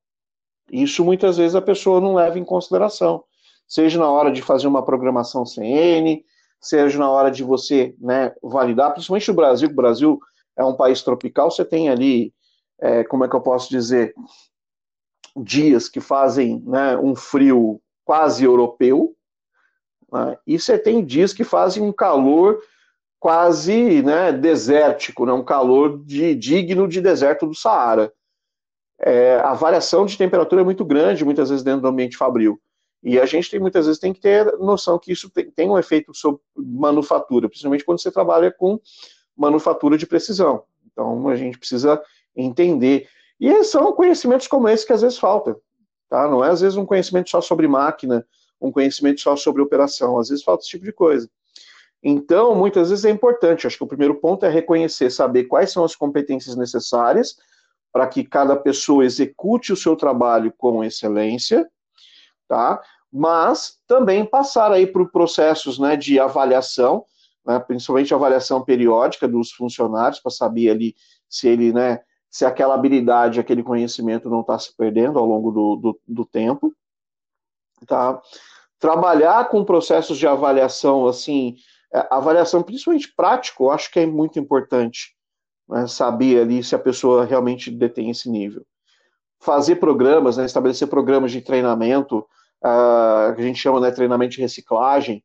Isso 0.71 1.05
muitas 1.05 1.39
vezes 1.39 1.55
a 1.55 1.63
pessoa 1.63 2.01
não 2.01 2.15
leva 2.15 2.39
em 2.39 2.45
consideração. 2.45 3.25
Seja 3.69 3.99
na 3.99 4.11
hora 4.11 4.33
de 4.33 4.41
fazer 4.41 4.67
uma 4.67 4.83
programação 4.83 5.45
CN, 5.45 6.25
seja 6.59 6.99
na 6.99 7.11
hora 7.11 7.31
de 7.31 7.45
você 7.45 7.95
né, 8.01 8.35
validar, 8.43 8.93
principalmente 8.93 9.29
no 9.29 9.35
Brasil, 9.35 9.69
o 9.69 9.75
Brasil 9.75 10.19
é 10.57 10.65
um 10.65 10.75
país 10.75 11.03
tropical, 11.03 11.51
você 11.51 11.65
tem 11.65 11.91
ali, 11.91 12.33
é, 12.81 13.05
como 13.05 13.25
é 13.25 13.29
que 13.29 13.37
eu 13.37 13.41
posso 13.41 13.69
dizer, 13.69 14.15
dias 15.37 15.89
que 15.89 16.01
fazem 16.01 16.63
né, 16.67 16.97
um 16.97 17.15
frio 17.15 17.81
quase 18.05 18.43
europeu, 18.43 19.15
né, 20.11 20.39
e 20.47 20.59
você 20.59 20.79
tem 20.79 21.05
dias 21.05 21.35
que 21.35 21.45
fazem 21.45 21.83
um 21.83 21.93
calor 21.93 22.59
quase 23.21 24.03
né, 24.03 24.33
desértico, 24.33 25.27
né, 25.27 25.33
um 25.33 25.45
calor 25.45 26.03
de, 26.05 26.35
digno 26.35 26.89
de 26.89 27.01
deserto 27.01 27.47
do 27.47 27.55
Saara. 27.55 28.13
É, 29.01 29.37
a 29.41 29.53
variação 29.53 30.07
de 30.07 30.17
temperatura 30.17 30.63
é 30.63 30.65
muito 30.65 30.85
grande, 30.85 31.25
muitas 31.25 31.51
vezes 31.51 31.63
dentro 31.63 31.83
do 31.83 31.89
ambiente 31.89 32.17
fabril. 32.17 32.61
E 33.03 33.19
a 33.19 33.27
gente 33.27 33.51
tem, 33.51 33.61
muitas 33.61 33.87
vezes 33.87 34.01
tem 34.01 34.13
que 34.13 34.21
ter 34.21 34.45
noção 34.59 34.99
que 34.99 35.13
isso 35.13 35.31
tem, 35.31 35.51
tem 35.51 35.71
um 35.71 35.79
efeito 35.79 36.13
sobre 36.15 36.41
manufatura, 36.57 37.49
principalmente 37.49 37.85
quando 37.85 38.01
você 38.01 38.11
trabalha 38.11 38.51
com 38.51 38.81
manufatura 39.37 39.97
de 39.97 40.07
precisão. 40.07 40.65
Então 40.91 41.29
a 41.29 41.37
gente 41.37 41.59
precisa 41.59 42.03
entender. 42.35 43.09
E 43.39 43.63
são 43.65 43.93
conhecimentos 43.93 44.49
como 44.49 44.69
esse 44.69 44.85
que 44.85 44.93
às 44.93 45.03
vezes 45.03 45.19
falta. 45.19 45.57
Tá? 46.09 46.29
Não 46.29 46.45
é 46.45 46.51
às 46.51 46.61
vezes 46.61 46.77
um 46.77 46.87
conhecimento 46.87 47.31
só 47.31 47.41
sobre 47.41 47.69
máquina, 47.69 48.27
um 48.61 48.73
conhecimento 48.73 49.21
só 49.21 49.37
sobre 49.37 49.63
operação, 49.63 50.19
às 50.19 50.29
vezes 50.29 50.43
falta 50.43 50.63
esse 50.63 50.71
tipo 50.71 50.85
de 50.85 50.93
coisa. 50.93 51.31
Então, 52.03 52.55
muitas 52.55 52.91
vezes 52.91 53.05
é 53.05 53.11
importante. 53.11 53.67
Acho 53.67 53.77
que 53.77 53.85
o 53.85 53.89
primeiro 53.89 54.15
ponto 54.17 54.45
é 54.45 54.49
reconhecer, 54.49 55.11
saber 55.11 55.45
quais 55.45 55.73
são 55.73 55.85
as 55.85 55.95
competências 55.95 56.57
necessárias 56.57 57.37
para 57.93 58.07
que 58.07 58.25
cada 58.25 58.57
pessoa 58.57 59.05
execute 59.05 59.73
o 59.73 59.77
seu 59.77 59.97
trabalho 59.97 60.53
com 60.57 60.85
excelência, 60.85 61.69
tá? 62.49 62.83
Mas 63.13 63.79
também 63.87 64.25
passar 64.25 64.73
aí 64.73 64.87
por 64.87 65.11
processos 65.11 65.79
né, 65.79 65.97
de 65.97 66.19
avaliação, 66.19 67.05
né, 67.47 67.59
principalmente 67.59 68.13
avaliação 68.13 68.65
periódica 68.65 69.29
dos 69.29 69.53
funcionários, 69.53 70.21
para 70.21 70.31
saber 70.31 70.71
ali 70.71 70.95
se 71.29 71.47
ele, 71.49 71.73
né, 71.73 72.01
se 72.31 72.45
aquela 72.45 72.75
habilidade, 72.75 73.41
aquele 73.41 73.63
conhecimento 73.63 74.29
não 74.29 74.41
está 74.41 74.59
se 74.59 74.75
perdendo 74.77 75.19
ao 75.19 75.27
longo 75.27 75.51
do, 75.51 75.77
do, 75.77 76.01
do, 76.07 76.25
tempo, 76.25 76.75
tá? 77.87 78.21
Trabalhar 78.79 79.49
com 79.49 79.65
processos 79.65 80.19
de 80.19 80.27
avaliação, 80.27 81.07
assim, 81.07 81.57
É, 81.91 82.07
avaliação, 82.11 82.63
principalmente 82.63 83.15
prática, 83.17 83.63
eu 83.63 83.71
acho 83.71 83.91
que 83.91 84.01
é 84.01 84.07
muito 84.07 84.39
importante 84.39 85.17
né, 85.67 85.87
saber 85.87 86.43
ali 86.43 86.63
se 86.63 86.75
a 86.75 86.79
pessoa 86.79 87.25
realmente 87.25 87.71
detém 87.71 88.11
esse 88.11 88.29
nível. 88.29 88.63
Fazer 89.41 89.77
programas, 89.77 90.37
né, 90.37 90.45
estabelecer 90.45 90.87
programas 90.89 91.33
de 91.33 91.41
treinamento, 91.41 92.27
uh, 92.65 93.35
que 93.35 93.43
a 93.43 93.45
gente 93.45 93.59
chama 93.59 93.81
né, 93.81 93.91
treinamento 93.91 94.33
de 94.33 94.41
reciclagem, 94.41 95.23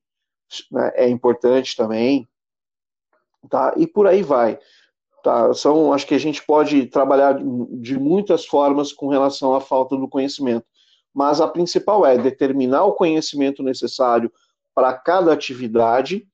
né, 0.71 0.91
é 0.95 1.09
importante 1.09 1.75
também, 1.75 2.27
tá? 3.49 3.73
E 3.77 3.87
por 3.87 4.07
aí 4.07 4.21
vai. 4.21 4.59
Tá? 5.23 5.53
São, 5.53 5.93
acho 5.93 6.05
que 6.05 6.15
a 6.15 6.19
gente 6.19 6.45
pode 6.45 6.85
trabalhar 6.87 7.39
de 7.79 7.97
muitas 7.97 8.45
formas 8.45 8.91
com 8.91 9.07
relação 9.07 9.55
à 9.55 9.61
falta 9.61 9.95
do 9.95 10.07
conhecimento, 10.07 10.65
mas 11.13 11.39
a 11.39 11.47
principal 11.47 12.05
é 12.05 12.17
determinar 12.17 12.83
o 12.83 12.93
conhecimento 12.93 13.63
necessário 13.63 14.31
para 14.75 14.93
cada 14.93 15.31
atividade, 15.31 16.27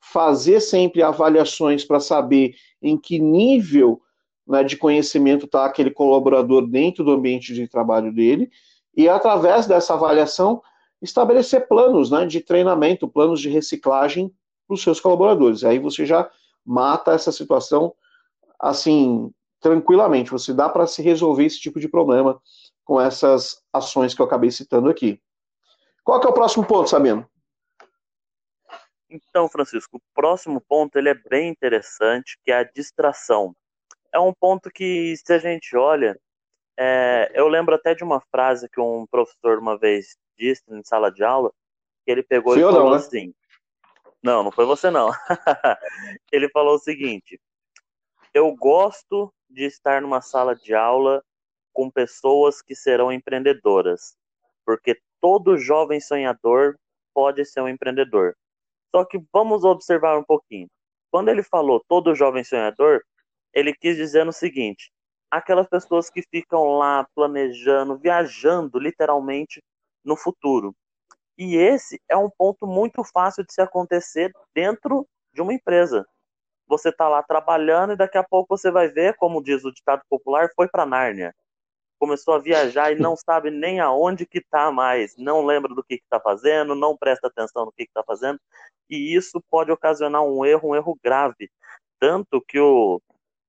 fazer 0.00 0.60
sempre 0.60 1.02
avaliações 1.02 1.84
para 1.84 2.00
saber 2.00 2.54
em 2.82 2.98
que 2.98 3.18
nível 3.18 4.00
né, 4.46 4.64
de 4.64 4.76
conhecimento 4.76 5.46
está 5.46 5.64
aquele 5.64 5.90
colaborador 5.90 6.66
dentro 6.66 7.04
do 7.04 7.12
ambiente 7.12 7.54
de 7.54 7.68
trabalho 7.68 8.12
dele, 8.12 8.50
e 8.96 9.08
através 9.08 9.66
dessa 9.66 9.94
avaliação 9.94 10.62
estabelecer 11.00 11.66
planos 11.66 12.10
né, 12.10 12.26
de 12.26 12.40
treinamento, 12.40 13.08
planos 13.08 13.40
de 13.40 13.48
reciclagem 13.48 14.32
para 14.66 14.74
os 14.74 14.82
seus 14.82 15.00
colaboradores. 15.00 15.64
Aí 15.64 15.78
você 15.78 16.06
já 16.06 16.30
mata 16.64 17.12
essa 17.12 17.32
situação 17.32 17.94
assim 18.58 19.32
tranquilamente. 19.60 20.30
Você 20.30 20.52
dá 20.52 20.68
para 20.68 20.86
se 20.86 21.02
resolver 21.02 21.44
esse 21.44 21.60
tipo 21.60 21.80
de 21.80 21.88
problema 21.88 22.40
com 22.84 23.00
essas 23.00 23.62
ações 23.72 24.14
que 24.14 24.22
eu 24.22 24.26
acabei 24.26 24.50
citando 24.50 24.88
aqui. 24.88 25.20
Qual 26.04 26.20
que 26.20 26.26
é 26.26 26.30
o 26.30 26.34
próximo 26.34 26.66
ponto, 26.66 26.90
Sabino? 26.90 27.28
Então, 29.08 29.48
Francisco, 29.48 29.98
o 29.98 30.02
próximo 30.14 30.60
ponto 30.60 30.96
ele 30.96 31.08
é 31.08 31.14
bem 31.14 31.48
interessante, 31.48 32.38
que 32.44 32.50
é 32.50 32.58
a 32.58 32.64
distração. 32.64 33.54
É 34.12 34.18
um 34.18 34.32
ponto 34.32 34.70
que, 34.70 35.14
se 35.16 35.32
a 35.32 35.38
gente 35.38 35.76
olha, 35.76 36.18
é, 36.78 37.30
eu 37.34 37.48
lembro 37.48 37.74
até 37.74 37.94
de 37.94 38.02
uma 38.02 38.20
frase 38.20 38.68
que 38.68 38.80
um 38.80 39.06
professor 39.06 39.58
uma 39.58 39.76
vez 39.76 40.16
disse 40.36 40.62
em 40.68 40.82
sala 40.84 41.10
de 41.10 41.22
aula, 41.22 41.52
que 42.04 42.10
ele 42.10 42.22
pegou 42.22 42.56
e 42.56 42.60
falou 42.60 42.84
não, 42.84 42.90
né? 42.90 42.96
assim. 42.96 43.34
Não, 44.22 44.42
não 44.42 44.52
foi 44.52 44.64
você 44.64 44.90
não. 44.90 45.10
ele 46.32 46.48
falou 46.48 46.76
o 46.76 46.78
seguinte: 46.78 47.40
eu 48.32 48.54
gosto 48.54 49.32
de 49.48 49.64
estar 49.64 50.00
numa 50.00 50.20
sala 50.20 50.54
de 50.54 50.74
aula 50.74 51.22
com 51.72 51.90
pessoas 51.90 52.62
que 52.62 52.74
serão 52.74 53.12
empreendedoras, 53.12 54.16
porque 54.64 55.00
todo 55.20 55.56
jovem 55.56 56.00
sonhador 56.00 56.76
pode 57.14 57.44
ser 57.44 57.60
um 57.60 57.68
empreendedor. 57.68 58.36
Só 58.94 59.04
que 59.04 59.22
vamos 59.32 59.64
observar 59.64 60.18
um 60.18 60.24
pouquinho. 60.24 60.68
Quando 61.10 61.28
ele 61.28 61.42
falou 61.42 61.82
todo 61.88 62.14
jovem 62.14 62.44
sonhador, 62.44 63.02
ele 63.52 63.74
quis 63.74 63.96
dizer 63.96 64.26
o 64.26 64.32
seguinte: 64.32 64.90
aquelas 65.32 65.66
pessoas 65.66 66.10
que 66.10 66.20
ficam 66.20 66.76
lá 66.76 67.08
planejando, 67.14 67.96
viajando 67.96 68.78
literalmente 68.78 69.62
no 70.04 70.14
futuro. 70.14 70.76
E 71.38 71.56
esse 71.56 71.98
é 72.06 72.14
um 72.14 72.28
ponto 72.28 72.66
muito 72.66 73.02
fácil 73.02 73.42
de 73.42 73.50
se 73.54 73.62
acontecer 73.62 74.30
dentro 74.54 75.08
de 75.32 75.40
uma 75.40 75.54
empresa. 75.54 76.06
Você 76.68 76.90
está 76.90 77.08
lá 77.08 77.22
trabalhando 77.22 77.94
e 77.94 77.96
daqui 77.96 78.18
a 78.18 78.22
pouco 78.22 78.54
você 78.54 78.70
vai 78.70 78.88
ver, 78.88 79.16
como 79.16 79.42
diz 79.42 79.64
o 79.64 79.72
ditado 79.72 80.02
popular, 80.10 80.50
foi 80.54 80.68
para 80.68 80.84
Nárnia. 80.84 81.34
Começou 81.98 82.34
a 82.34 82.38
viajar 82.38 82.92
e 82.92 83.00
não 83.00 83.16
sabe 83.16 83.50
nem 83.50 83.80
aonde 83.80 84.26
que 84.26 84.38
está 84.38 84.70
mais, 84.70 85.16
não 85.16 85.46
lembra 85.46 85.74
do 85.74 85.82
que 85.82 85.94
está 85.94 86.20
fazendo, 86.20 86.74
não 86.74 86.94
presta 86.94 87.28
atenção 87.28 87.64
no 87.64 87.72
que 87.72 87.84
está 87.84 88.02
fazendo, 88.04 88.38
e 88.90 89.16
isso 89.16 89.42
pode 89.48 89.72
ocasionar 89.72 90.22
um 90.22 90.44
erro, 90.44 90.70
um 90.70 90.74
erro 90.74 90.98
grave. 91.02 91.50
Tanto 91.98 92.38
que 92.46 92.60
o, 92.60 93.00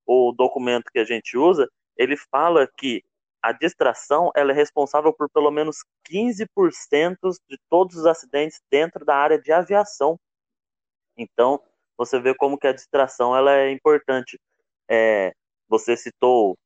o 0.06 0.32
documento 0.32 0.92
que 0.92 1.00
a 1.00 1.06
gente 1.06 1.38
usa, 1.38 1.70
ele 1.98 2.18
fala 2.18 2.68
que 2.78 3.04
a 3.42 3.52
distração 3.52 4.32
ela 4.36 4.52
é 4.52 4.56
responsável 4.56 5.14
por 5.14 5.30
pelo 5.30 5.52
menos 5.52 5.78
15% 6.10 7.18
de 7.50 7.58
todos 7.70 7.98
os 7.98 8.06
acidentes 8.06 8.62
dentro 8.72 9.04
da 9.04 9.16
área 9.16 9.40
de 9.40 9.52
aviação. 9.52 10.18
Então, 11.18 11.62
você 11.98 12.20
vê 12.20 12.34
como 12.34 12.58
que 12.58 12.68
a 12.68 12.74
distração 12.74 13.36
ela 13.36 13.52
é 13.52 13.72
importante. 13.72 14.40
É, 14.90 15.34
você 15.68 15.98
citou 15.98 16.58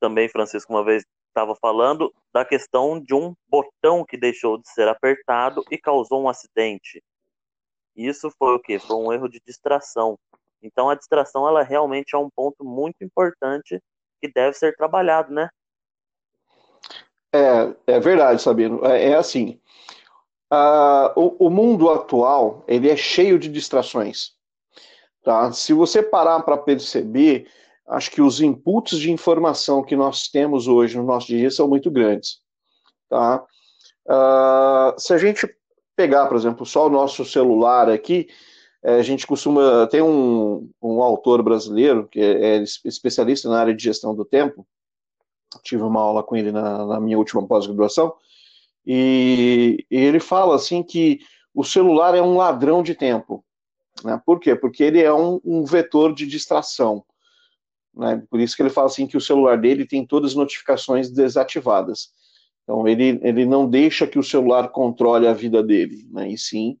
também, 0.00 0.28
Francisco, 0.28 0.72
uma 0.72 0.84
vez 0.84 1.04
estava 1.28 1.54
falando 1.56 2.14
da 2.32 2.44
questão 2.44 3.00
de 3.00 3.12
um 3.12 3.34
botão 3.48 4.04
que 4.04 4.16
deixou 4.16 4.56
de 4.56 4.68
ser 4.68 4.88
apertado 4.88 5.62
e 5.70 5.76
causou 5.76 6.22
um 6.22 6.28
acidente. 6.28 7.02
Isso 7.96 8.30
foi 8.38 8.54
o 8.54 8.60
que? 8.60 8.78
Foi 8.78 8.96
um 8.96 9.12
erro 9.12 9.28
de 9.28 9.40
distração. 9.44 10.16
Então 10.64 10.88
a 10.88 10.94
distração 10.94 11.46
ela 11.46 11.62
realmente 11.62 12.14
é 12.14 12.18
um 12.18 12.30
ponto 12.30 12.64
muito 12.64 13.02
importante 13.02 13.80
que 14.20 14.32
deve 14.32 14.56
ser 14.56 14.74
trabalhado, 14.74 15.32
né? 15.32 15.48
É, 17.32 17.94
é 17.94 18.00
verdade, 18.00 18.40
Sabino. 18.40 18.84
É, 18.84 19.10
é 19.10 19.14
assim. 19.16 19.60
Uh, 20.52 21.10
o, 21.16 21.46
o, 21.46 21.50
mundo 21.50 21.90
atual 21.90 22.64
ele 22.68 22.88
é 22.88 22.96
cheio 22.96 23.38
de 23.38 23.48
distrações. 23.48 24.32
Tá? 25.22 25.50
Se 25.52 25.72
você 25.72 26.02
parar 26.02 26.40
para 26.42 26.56
perceber, 26.56 27.48
acho 27.88 28.10
que 28.10 28.22
os 28.22 28.40
inputs 28.40 28.98
de 28.98 29.10
informação 29.10 29.82
que 29.82 29.96
nós 29.96 30.28
temos 30.28 30.68
hoje 30.68 30.96
no 30.96 31.02
nosso 31.02 31.26
dia 31.26 31.50
são 31.50 31.66
muito 31.66 31.90
grandes. 31.90 32.40
Tá? 33.08 33.44
Uh, 34.06 35.00
se 35.00 35.12
a 35.12 35.18
gente 35.18 35.48
pegar, 35.96 36.26
por 36.26 36.36
exemplo, 36.36 36.64
só 36.64 36.86
o 36.86 36.90
nosso 36.90 37.24
celular 37.24 37.88
aqui, 37.88 38.28
a 38.84 39.02
gente 39.02 39.26
costuma. 39.26 39.86
Tem 39.86 40.02
um, 40.02 40.70
um 40.82 41.02
autor 41.02 41.42
brasileiro 41.42 42.06
que 42.06 42.20
é, 42.20 42.56
é 42.56 42.64
especialista 42.84 43.48
na 43.48 43.58
área 43.58 43.74
de 43.74 43.82
gestão 43.82 44.14
do 44.14 44.24
tempo. 44.24 44.66
Tive 45.62 45.82
uma 45.82 46.00
aula 46.00 46.22
com 46.22 46.36
ele 46.36 46.52
na, 46.52 46.84
na 46.84 47.00
minha 47.00 47.16
última 47.16 47.46
pós-graduação. 47.46 48.14
E, 48.86 49.86
e, 49.90 49.96
ele 49.96 50.20
fala 50.20 50.54
assim 50.54 50.82
que 50.82 51.20
o 51.54 51.64
celular 51.64 52.14
é 52.14 52.20
um 52.20 52.36
ladrão 52.36 52.82
de 52.82 52.94
tempo. 52.94 53.42
Né? 54.04 54.20
Por 54.26 54.38
quê? 54.38 54.54
Porque 54.54 54.82
ele 54.82 55.00
é 55.00 55.12
um, 55.12 55.40
um 55.42 55.64
vetor 55.64 56.14
de 56.14 56.26
distração. 56.26 57.02
Né? 57.94 58.22
Por 58.28 58.38
isso 58.40 58.54
que 58.54 58.60
ele 58.60 58.70
fala 58.70 58.88
assim 58.88 59.06
que 59.06 59.16
o 59.16 59.20
celular 59.20 59.58
dele 59.58 59.86
tem 59.86 60.04
todas 60.04 60.32
as 60.32 60.36
notificações 60.36 61.10
desativadas. 61.10 62.10
Então 62.64 62.86
ele, 62.86 63.18
ele 63.22 63.46
não 63.46 63.66
deixa 63.66 64.06
que 64.06 64.18
o 64.18 64.22
celular 64.22 64.68
controle 64.68 65.26
a 65.26 65.32
vida 65.32 65.62
dele, 65.62 66.06
né? 66.10 66.30
E 66.30 66.36
sim 66.36 66.78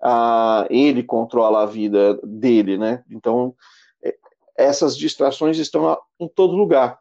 a, 0.00 0.66
ele 0.70 1.02
controla 1.02 1.62
a 1.62 1.66
vida 1.66 2.18
dele, 2.22 2.78
né? 2.78 3.04
Então, 3.10 3.54
é, 4.02 4.14
essas 4.56 4.96
distrações 4.96 5.58
estão 5.58 5.98
em 6.18 6.28
todo 6.28 6.56
lugar. 6.56 6.98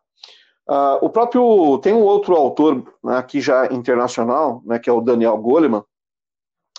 Uh, 0.67 0.99
o 1.01 1.09
próprio 1.09 1.77
tem 1.77 1.93
um 1.93 2.01
outro 2.01 2.35
autor 2.35 2.83
né, 3.01 3.17
aqui 3.17 3.39
já 3.39 3.67
internacional, 3.67 4.61
né, 4.65 4.77
que 4.77 4.89
é 4.89 4.93
o 4.93 4.99
Daniel 4.99 5.37
Goleman, 5.37 5.83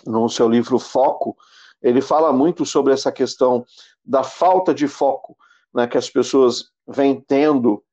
no 0.05 0.29
seu 0.29 0.47
livro 0.47 0.77
Foco, 0.77 1.35
ele 1.81 2.01
fala 2.01 2.31
muito 2.31 2.65
sobre 2.65 2.93
essa 2.93 3.11
questão 3.11 3.65
da 4.03 4.23
falta 4.23 4.73
de 4.73 4.87
foco 4.87 5.35
né, 5.73 5.87
que 5.87 5.97
as 5.97 6.09
pessoas 6.09 6.71
vêm 6.87 7.19
tendo 7.19 7.83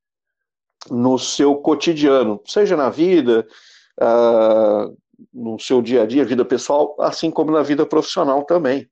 no 0.90 1.18
seu 1.18 1.56
cotidiano, 1.56 2.40
seja 2.45 2.76
na 2.76 2.90
vida, 2.90 3.47
uh, 4.00 4.97
no 5.32 5.58
seu 5.58 5.80
dia 5.80 6.02
a 6.02 6.06
dia, 6.06 6.25
vida 6.25 6.44
pessoal, 6.44 6.96
assim 7.00 7.30
como 7.30 7.52
na 7.52 7.62
vida 7.62 7.87
profissional 7.87 8.44
também. 8.44 8.88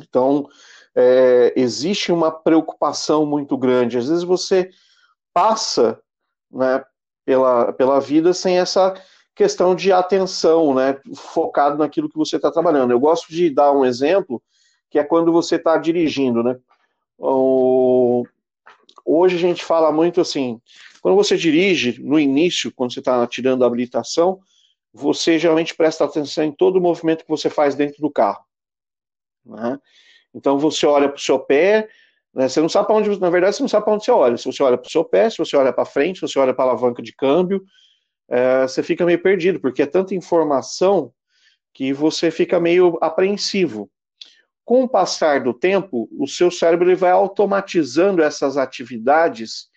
Então, 0.00 0.48
é, 0.94 1.52
existe 1.56 2.12
uma 2.12 2.30
preocupação 2.30 3.26
muito 3.26 3.56
grande. 3.56 3.98
Às 3.98 4.08
vezes 4.08 4.24
você 4.24 4.70
passa 5.32 6.00
né, 6.50 6.84
pela, 7.24 7.72
pela 7.72 8.00
vida 8.00 8.32
sem 8.32 8.58
essa 8.58 8.94
questão 9.34 9.74
de 9.74 9.92
atenção, 9.92 10.74
né, 10.74 10.96
focado 11.14 11.76
naquilo 11.76 12.08
que 12.08 12.16
você 12.16 12.36
está 12.36 12.50
trabalhando. 12.50 12.92
Eu 12.92 13.00
gosto 13.00 13.28
de 13.28 13.50
dar 13.50 13.72
um 13.72 13.84
exemplo, 13.84 14.40
que 14.88 14.98
é 14.98 15.04
quando 15.04 15.32
você 15.32 15.56
está 15.56 15.76
dirigindo. 15.76 16.42
Né? 16.42 16.56
O, 17.18 18.24
hoje 19.04 19.34
a 19.34 19.40
gente 19.40 19.64
fala 19.64 19.90
muito 19.90 20.20
assim, 20.20 20.60
quando 21.02 21.16
você 21.16 21.36
dirige, 21.36 22.00
no 22.00 22.18
início, 22.18 22.72
quando 22.72 22.92
você 22.92 23.00
está 23.00 23.26
tirando 23.26 23.64
a 23.64 23.66
habilitação, 23.66 24.40
você 24.94 25.40
geralmente 25.40 25.74
presta 25.74 26.04
atenção 26.04 26.44
em 26.44 26.52
todo 26.52 26.76
o 26.76 26.80
movimento 26.80 27.24
que 27.24 27.30
você 27.30 27.50
faz 27.50 27.74
dentro 27.74 28.00
do 28.00 28.08
carro. 28.08 28.44
Né? 29.44 29.76
Então 30.32 30.56
você 30.56 30.86
olha 30.86 31.08
para 31.08 31.16
o 31.16 31.20
seu 31.20 31.40
pé, 31.40 31.88
né? 32.32 32.48
você 32.48 32.60
não 32.60 32.68
sabe 32.68 32.86
para 32.86 32.96
onde, 32.96 33.18
na 33.18 33.28
verdade, 33.28 33.56
você 33.56 33.62
não 33.62 33.68
sabe 33.68 33.84
para 33.84 33.94
onde 33.94 34.04
você 34.04 34.12
olha. 34.12 34.36
Se 34.36 34.44
você 34.44 34.62
olha 34.62 34.78
para 34.78 34.86
o 34.86 34.90
seu 34.90 35.04
pé, 35.04 35.28
se 35.28 35.38
você 35.38 35.56
olha 35.56 35.72
para 35.72 35.84
frente, 35.84 36.20
se 36.20 36.28
você 36.28 36.38
olha 36.38 36.54
para 36.54 36.66
a 36.66 36.68
alavanca 36.68 37.02
de 37.02 37.12
câmbio, 37.12 37.64
é, 38.28 38.62
você 38.62 38.84
fica 38.84 39.04
meio 39.04 39.20
perdido, 39.20 39.58
porque 39.58 39.82
é 39.82 39.86
tanta 39.86 40.14
informação 40.14 41.12
que 41.72 41.92
você 41.92 42.30
fica 42.30 42.60
meio 42.60 42.96
apreensivo. 43.00 43.90
Com 44.64 44.84
o 44.84 44.88
passar 44.88 45.42
do 45.42 45.52
tempo, 45.52 46.08
o 46.16 46.28
seu 46.28 46.52
cérebro 46.52 46.88
ele 46.88 46.94
vai 46.94 47.10
automatizando 47.10 48.22
essas 48.22 48.56
atividades 48.56 49.68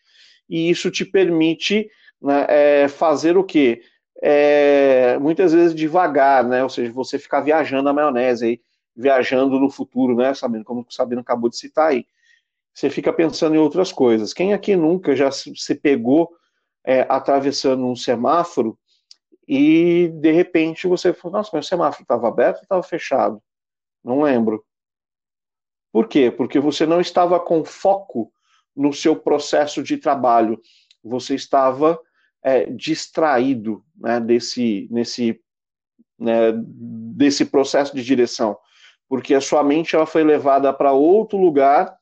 e 0.47 0.69
isso 0.69 0.91
te 0.91 1.03
permite 1.03 1.89
né, 2.21 2.45
é, 2.47 2.87
fazer 2.87 3.35
o 3.35 3.43
quê? 3.43 3.81
É, 4.21 5.17
muitas 5.19 5.53
vezes 5.53 5.75
devagar, 5.75 6.43
né? 6.43 6.63
Ou 6.63 6.69
seja, 6.69 6.91
você 6.91 7.19
ficar 7.19 7.41
viajando 7.41 7.83
na 7.83 7.93
maionese 7.93 8.45
aí. 8.45 8.61
viajando 8.95 9.59
no 9.59 9.69
futuro, 9.69 10.15
né, 10.15 10.33
Sabino? 10.33 10.63
Como 10.63 10.81
o 10.81 10.93
Sabino 10.93 11.21
acabou 11.21 11.49
de 11.49 11.57
citar 11.57 11.89
aí. 11.89 12.05
Você 12.73 12.89
fica 12.89 13.13
pensando 13.13 13.55
em 13.55 13.59
outras 13.59 13.91
coisas. 13.91 14.33
Quem 14.33 14.53
aqui 14.53 14.75
nunca 14.75 15.15
já 15.15 15.29
se 15.31 15.75
pegou 15.75 16.31
é, 16.85 17.05
atravessando 17.09 17.85
um 17.85 17.95
semáforo 17.95 18.77
e 19.47 20.09
de 20.15 20.31
repente 20.31 20.87
você 20.87 21.13
falou, 21.13 21.37
nossa, 21.37 21.51
mas 21.53 21.65
o 21.65 21.69
semáforo 21.69 22.03
estava 22.03 22.27
aberto 22.27 22.57
ou 22.57 22.63
estava 22.63 22.83
fechado? 22.83 23.41
Não 24.03 24.21
lembro. 24.21 24.63
Por 25.91 26.07
quê? 26.07 26.29
Porque 26.29 26.59
você 26.59 26.85
não 26.85 27.01
estava 27.01 27.39
com 27.39 27.63
foco 27.63 28.31
no 28.75 28.93
seu 28.93 29.15
processo 29.15 29.81
de 29.81 29.97
trabalho. 29.97 30.61
Você 31.03 31.33
estava 31.35 31.99
é, 32.47 32.65
distraído 32.65 33.83
né, 33.97 34.21
desse, 34.21 34.87
nesse, 34.89 35.37
né, 36.17 36.53
desse 36.55 37.43
processo 37.43 37.93
de 37.93 38.01
direção. 38.01 38.57
Porque 39.09 39.33
a 39.33 39.41
sua 39.41 39.61
mente 39.61 39.97
ela 39.97 40.05
foi 40.05 40.23
levada 40.23 40.71
para 40.71 40.93
outro 40.93 41.37
lugar, 41.37 41.93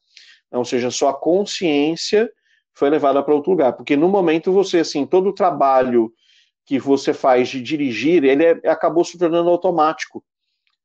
ou 0.51 0.63
seja, 0.63 0.91
sua 0.91 1.15
consciência 1.15 2.31
foi 2.75 2.91
levada 2.91 3.23
para 3.23 3.33
outro 3.33 3.49
lugar. 3.49 3.73
Porque 3.73 3.97
no 3.97 4.07
momento 4.07 4.51
você, 4.51 4.79
assim, 4.79 5.03
todo 5.03 5.29
o 5.29 5.33
trabalho 5.33 6.13
que 6.63 6.77
você 6.77 7.11
faz 7.11 7.49
de 7.49 7.59
dirigir, 7.59 8.23
ele 8.23 8.45
é, 8.45 8.69
acabou 8.69 9.03
se 9.03 9.17
tornando 9.17 9.49
automático. 9.49 10.23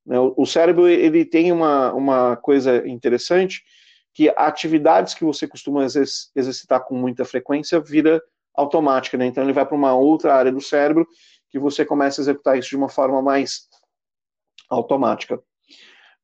Né? 0.07 0.19
O 0.19 0.47
cérebro 0.47 0.89
ele 0.89 1.23
tem 1.23 1.53
uma, 1.53 1.93
uma 1.93 2.37
coisa 2.37 2.89
interessante 2.89 3.63
que 4.15 4.33
atividades 4.37 5.13
que 5.13 5.25
você 5.25 5.47
costuma 5.47 5.85
exercitar 5.85 6.83
com 6.83 6.97
muita 6.97 7.27
frequência 7.27 7.79
vira 7.79 8.23
automática, 8.61 9.17
né? 9.17 9.27
Então 9.27 9.43
ele 9.43 9.53
vai 9.53 9.67
para 9.67 9.77
uma 9.77 9.95
outra 9.95 10.35
área 10.35 10.53
do 10.53 10.61
cérebro 10.61 11.07
que 11.51 11.59
você 11.59 11.85
começa 11.85 12.21
a 12.21 12.23
executar 12.23 12.59
isso 12.59 12.71
de 12.71 12.77
uma 12.77 12.89
forma 12.89 13.21
mais 13.21 13.69
automática. 14.69 15.41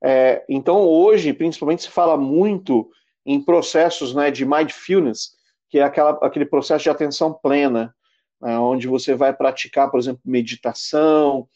É, 0.02 0.45
então 0.49 0.87
hoje, 0.87 1.33
principalmente, 1.33 1.83
se 1.83 1.90
fala 1.90 2.16
muito 2.16 2.88
em 3.25 3.43
processos 3.43 4.14
né, 4.14 4.31
de 4.31 4.47
mindfulness, 4.47 5.33
que 5.69 5.78
é 5.78 5.83
aquela, 5.83 6.11
aquele 6.23 6.47
processo 6.47 6.85
de 6.85 6.90
atenção 6.90 7.33
plena, 7.33 7.95
né, 8.40 8.57
onde 8.59 8.87
você 8.87 9.14
vai 9.14 9.33
praticar, 9.33 9.90
por 9.90 9.99
exemplo, 9.99 10.21
meditação. 10.25 11.49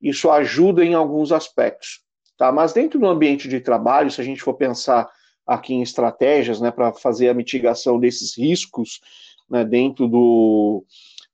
Isso 0.00 0.30
ajuda 0.30 0.84
em 0.84 0.94
alguns 0.94 1.32
aspectos. 1.32 2.02
Tá? 2.36 2.52
Mas 2.52 2.72
dentro 2.72 3.00
do 3.00 3.06
ambiente 3.08 3.48
de 3.48 3.60
trabalho, 3.60 4.10
se 4.12 4.20
a 4.20 4.24
gente 4.24 4.42
for 4.42 4.54
pensar 4.54 5.10
aqui 5.44 5.74
em 5.74 5.82
estratégias 5.82 6.60
né, 6.60 6.70
para 6.70 6.92
fazer 6.92 7.30
a 7.30 7.34
mitigação 7.34 7.98
desses 7.98 8.36
riscos 8.36 9.00
né, 9.48 9.64
dentro, 9.64 10.06
do, 10.06 10.84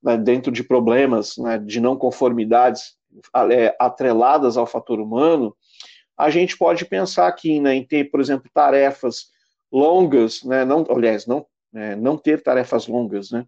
né, 0.03 0.17
dentro 0.17 0.53
de 0.53 0.63
problemas 0.63 1.37
né, 1.37 1.59
de 1.59 1.81
não 1.81 1.97
conformidades 1.97 2.97
é, 3.51 3.75
atreladas 3.79 4.57
ao 4.57 4.67
fator 4.67 5.01
humano, 5.01 5.55
a 6.17 6.31
gente 6.31 6.57
pode 6.57 6.85
pensar 6.85 7.27
aqui 7.27 7.61
né, 7.61 7.75
em 7.75 7.85
ter, 7.85 8.11
por 8.11 8.21
exemplo, 8.21 8.51
tarefas 8.53 9.33
longas, 9.73 10.43
né, 10.45 10.65
não, 10.65 10.85
aliás, 10.89 11.27
não, 11.27 11.45
é, 11.75 11.97
não 11.97 12.17
ter 12.17 12.43
tarefas 12.43 12.87
longas, 12.87 13.31
né, 13.31 13.45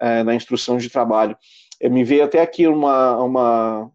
é, 0.00 0.22
na 0.22 0.34
instrução 0.34 0.76
de 0.76 0.90
trabalho. 0.90 1.36
Eu 1.80 1.90
me 1.90 2.02
veio 2.02 2.24
até 2.24 2.40
aqui 2.40 2.66
uma, 2.66 3.22
uma, 3.22 3.90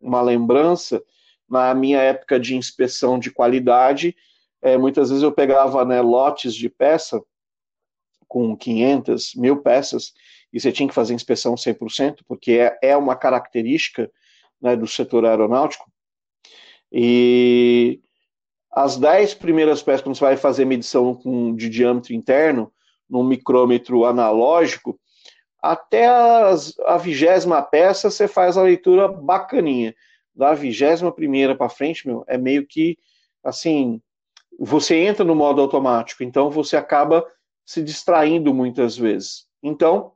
uma 0.00 0.20
lembrança, 0.20 1.02
na 1.48 1.74
minha 1.74 1.98
época 1.98 2.38
de 2.38 2.54
inspeção 2.54 3.18
de 3.18 3.30
qualidade, 3.30 4.14
é, 4.62 4.76
muitas 4.76 5.08
vezes 5.08 5.22
eu 5.22 5.32
pegava 5.32 5.84
né, 5.84 6.00
lotes 6.00 6.54
de 6.54 6.68
peça 6.68 7.20
com 8.30 8.56
500, 8.56 9.34
mil 9.34 9.56
peças, 9.56 10.14
e 10.52 10.60
você 10.60 10.70
tinha 10.70 10.88
que 10.88 10.94
fazer 10.94 11.14
inspeção 11.14 11.56
100%, 11.56 12.20
porque 12.28 12.52
é, 12.52 12.78
é 12.80 12.96
uma 12.96 13.16
característica 13.16 14.08
né, 14.62 14.76
do 14.76 14.86
setor 14.86 15.26
aeronáutico. 15.26 15.90
E 16.92 18.00
as 18.70 18.96
10 18.96 19.34
primeiras 19.34 19.82
peças, 19.82 20.02
quando 20.02 20.14
você 20.14 20.24
vai 20.24 20.36
fazer 20.36 20.64
medição 20.64 21.12
com, 21.12 21.56
de 21.56 21.68
diâmetro 21.68 22.14
interno, 22.14 22.72
num 23.08 23.24
micrômetro 23.24 24.04
analógico, 24.04 24.98
até 25.60 26.06
as, 26.06 26.78
a 26.86 26.96
vigésima 26.96 27.60
peça 27.60 28.12
você 28.12 28.28
faz 28.28 28.56
a 28.56 28.62
leitura 28.62 29.08
bacaninha. 29.08 29.92
Da 30.32 30.54
vigésima 30.54 31.10
primeira 31.10 31.56
para 31.56 31.68
frente, 31.68 32.06
meu, 32.06 32.24
é 32.28 32.38
meio 32.38 32.64
que 32.64 32.96
assim, 33.42 34.00
você 34.56 34.94
entra 34.94 35.24
no 35.24 35.34
modo 35.34 35.60
automático, 35.60 36.22
então 36.22 36.48
você 36.48 36.76
acaba 36.76 37.26
se 37.70 37.80
distraindo 37.80 38.52
muitas 38.52 38.96
vezes. 38.96 39.46
Então, 39.62 40.10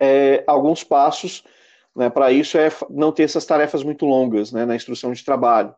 é, 0.00 0.42
alguns 0.48 0.82
passos 0.82 1.44
né, 1.94 2.10
para 2.10 2.32
isso 2.32 2.58
é 2.58 2.68
não 2.90 3.12
ter 3.12 3.22
essas 3.22 3.46
tarefas 3.46 3.84
muito 3.84 4.04
longas 4.04 4.50
né, 4.50 4.64
na 4.64 4.74
instrução 4.74 5.12
de 5.12 5.24
trabalho. 5.24 5.72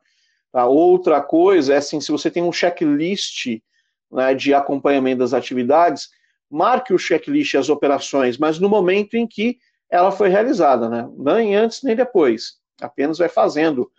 A 0.54 0.64
outra 0.64 1.20
coisa 1.20 1.74
é 1.74 1.76
assim, 1.76 2.00
se 2.00 2.10
você 2.10 2.30
tem 2.30 2.42
um 2.42 2.52
checklist 2.52 3.60
né, 4.10 4.34
de 4.34 4.54
acompanhamento 4.54 5.18
das 5.18 5.34
atividades, 5.34 6.08
marque 6.50 6.94
o 6.94 6.98
checklist 6.98 7.54
as 7.54 7.68
operações, 7.68 8.38
mas 8.38 8.58
no 8.58 8.70
momento 8.70 9.12
em 9.14 9.26
que 9.26 9.58
ela 9.90 10.10
foi 10.10 10.30
realizada, 10.30 10.88
né? 10.88 11.06
nem 11.18 11.54
antes 11.54 11.82
nem 11.82 11.94
depois. 11.94 12.54
Apenas 12.80 13.18
vai 13.18 13.28
fazendo 13.28 13.92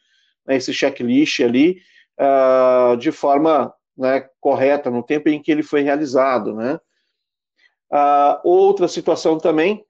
né, 0.43 0.55
esse 0.55 0.73
checklist 0.73 1.39
ali 1.39 1.83
uh, 2.19 2.97
de 2.97 3.11
forma 3.11 3.71
né, 3.97 4.29
correta, 4.39 4.91
no 4.91 5.03
tempo 5.03 5.29
em 5.29 5.41
que 5.41 5.51
ele 5.51 5.63
foi 5.63 5.81
realizado. 5.81 6.53
Né? 6.53 6.79
Uh, 7.91 8.39
outra 8.43 8.87
situação 8.87 9.37
também 9.37 9.85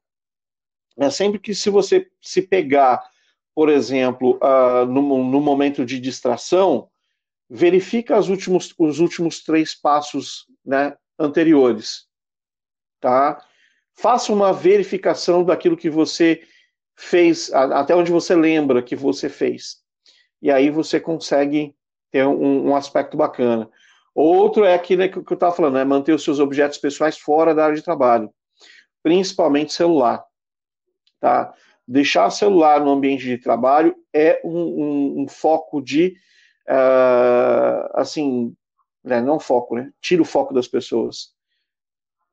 é 0.97 1.09
sempre 1.09 1.39
que 1.39 1.53
se 1.53 1.69
você 1.69 2.09
se 2.21 2.41
pegar, 2.41 3.03
por 3.53 3.69
exemplo, 3.69 4.39
uh, 4.41 4.85
no, 4.85 5.01
no 5.23 5.41
momento 5.41 5.85
de 5.85 5.99
distração, 5.99 6.89
verifica 7.49 8.17
os 8.17 8.29
últimos, 8.29 8.73
os 8.77 8.99
últimos 8.99 9.43
três 9.43 9.75
passos 9.75 10.47
né, 10.65 10.95
anteriores 11.19 12.07
tá? 12.99 13.43
Faça 13.93 14.31
uma 14.31 14.53
verificação 14.53 15.43
daquilo 15.43 15.77
que 15.77 15.89
você 15.89 16.41
fez, 16.95 17.51
até 17.53 17.95
onde 17.95 18.11
você 18.11 18.35
lembra 18.35 18.83
que 18.83 18.95
você 18.95 19.29
fez. 19.29 19.77
E 20.41 20.51
aí 20.51 20.69
você 20.69 20.99
consegue 20.99 21.75
ter 22.11 22.25
um, 22.25 22.69
um 22.69 22.75
aspecto 22.75 23.17
bacana. 23.17 23.69
Outro 24.19 24.65
é 24.65 24.73
aquilo 24.73 25.07
que 25.07 25.31
eu 25.31 25.35
estava 25.35 25.55
falando, 25.55 25.77
é 25.77 25.85
manter 25.85 26.11
os 26.11 26.23
seus 26.23 26.39
objetos 26.39 26.79
pessoais 26.79 27.19
fora 27.19 27.53
da 27.53 27.65
área 27.65 27.75
de 27.75 27.83
trabalho, 27.83 28.33
principalmente 29.03 29.71
celular. 29.71 30.25
Tá? 31.19 31.53
Deixar 31.87 32.31
celular 32.31 32.83
no 32.83 32.89
ambiente 32.89 33.25
de 33.25 33.37
trabalho 33.37 33.95
é 34.11 34.41
um, 34.43 34.57
um, 34.57 35.21
um 35.21 35.27
foco 35.27 35.79
de, 35.79 36.15
uh, 36.67 37.91
assim, 37.93 38.55
né, 39.03 39.21
não 39.21 39.39
foco, 39.39 39.75
né? 39.75 39.91
Tira 40.01 40.23
o 40.23 40.25
foco 40.25 40.51
das 40.51 40.67
pessoas. 40.67 41.27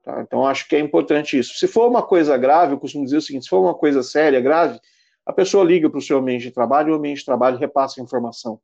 Tá? 0.02 0.22
Então, 0.22 0.46
acho 0.46 0.66
que 0.66 0.76
é 0.76 0.80
importante 0.80 1.38
isso. 1.38 1.52
Se 1.58 1.68
for 1.68 1.86
uma 1.86 2.02
coisa 2.02 2.34
grave, 2.38 2.72
eu 2.72 2.80
costumo 2.80 3.04
dizer 3.04 3.18
o 3.18 3.22
seguinte: 3.22 3.42
se 3.42 3.50
for 3.50 3.60
uma 3.60 3.74
coisa 3.74 4.02
séria, 4.02 4.40
grave, 4.40 4.80
a 5.26 5.34
pessoa 5.34 5.62
liga 5.62 5.90
para 5.90 5.98
o 5.98 6.02
seu 6.02 6.16
ambiente 6.16 6.44
de 6.44 6.50
trabalho 6.50 6.88
e 6.88 6.92
o 6.92 6.96
ambiente 6.96 7.18
de 7.18 7.26
trabalho 7.26 7.58
repassa 7.58 8.00
a 8.00 8.04
informação. 8.04 8.58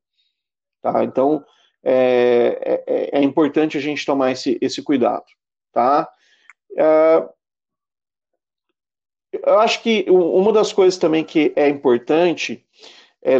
Tá? 0.80 1.04
Então, 1.04 1.44
é, 1.82 2.84
é, 2.86 3.18
é, 3.18 3.22
importante 3.22 3.78
a 3.78 3.80
gente 3.80 4.04
tomar 4.04 4.32
esse, 4.32 4.58
esse 4.60 4.82
cuidado. 4.82 5.24
Tá? 5.72 6.08
É, 6.76 7.28
eu 9.32 9.58
acho 9.60 9.82
que 9.82 10.04
uma 10.08 10.52
das 10.52 10.72
coisas 10.72 10.98
também 10.98 11.24
que 11.24 11.52
é 11.56 11.68
importante, 11.68 12.64
é, 13.22 13.36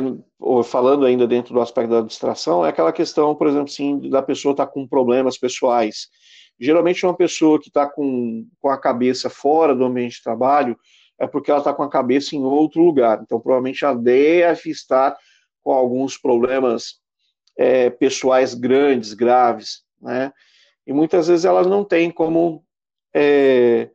falando 0.65 1.05
ainda 1.05 1.27
dentro 1.27 1.53
do 1.53 1.61
aspecto 1.61 1.91
da 1.91 2.01
distração, 2.01 2.65
é 2.65 2.69
aquela 2.69 2.93
questão, 2.93 3.35
por 3.35 3.49
exemplo, 3.49 3.69
sim, 3.69 4.09
da 4.09 4.23
pessoa 4.23 4.53
estar 4.53 4.67
tá 4.67 4.73
com 4.73 4.87
problemas 4.87 5.37
pessoais. 5.37 6.09
Geralmente, 6.59 7.05
uma 7.05 7.17
pessoa 7.17 7.59
que 7.59 7.69
está 7.69 7.89
com, 7.89 8.47
com 8.61 8.69
a 8.69 8.79
cabeça 8.79 9.29
fora 9.29 9.75
do 9.75 9.85
ambiente 9.85 10.17
de 10.17 10.23
trabalho 10.23 10.79
é 11.19 11.27
porque 11.27 11.51
ela 11.51 11.61
está 11.61 11.73
com 11.73 11.83
a 11.83 11.91
cabeça 11.91 12.37
em 12.37 12.45
outro 12.45 12.83
lugar. 12.83 13.21
Então, 13.23 13.41
provavelmente, 13.41 13.85
ela 13.85 13.95
deve 13.95 14.71
estar 14.71 15.17
com 15.63 15.73
alguns 15.73 16.17
problemas 16.17 17.01
é, 17.61 17.91
pessoais 17.91 18.55
grandes, 18.55 19.13
graves, 19.13 19.83
né? 20.01 20.33
E 20.87 20.95
muitas 20.95 21.29
vezes 21.29 21.45
ela 21.45 21.63
não 21.63 21.85
tem 21.85 22.11
como 22.11 22.65
é, 23.15 23.91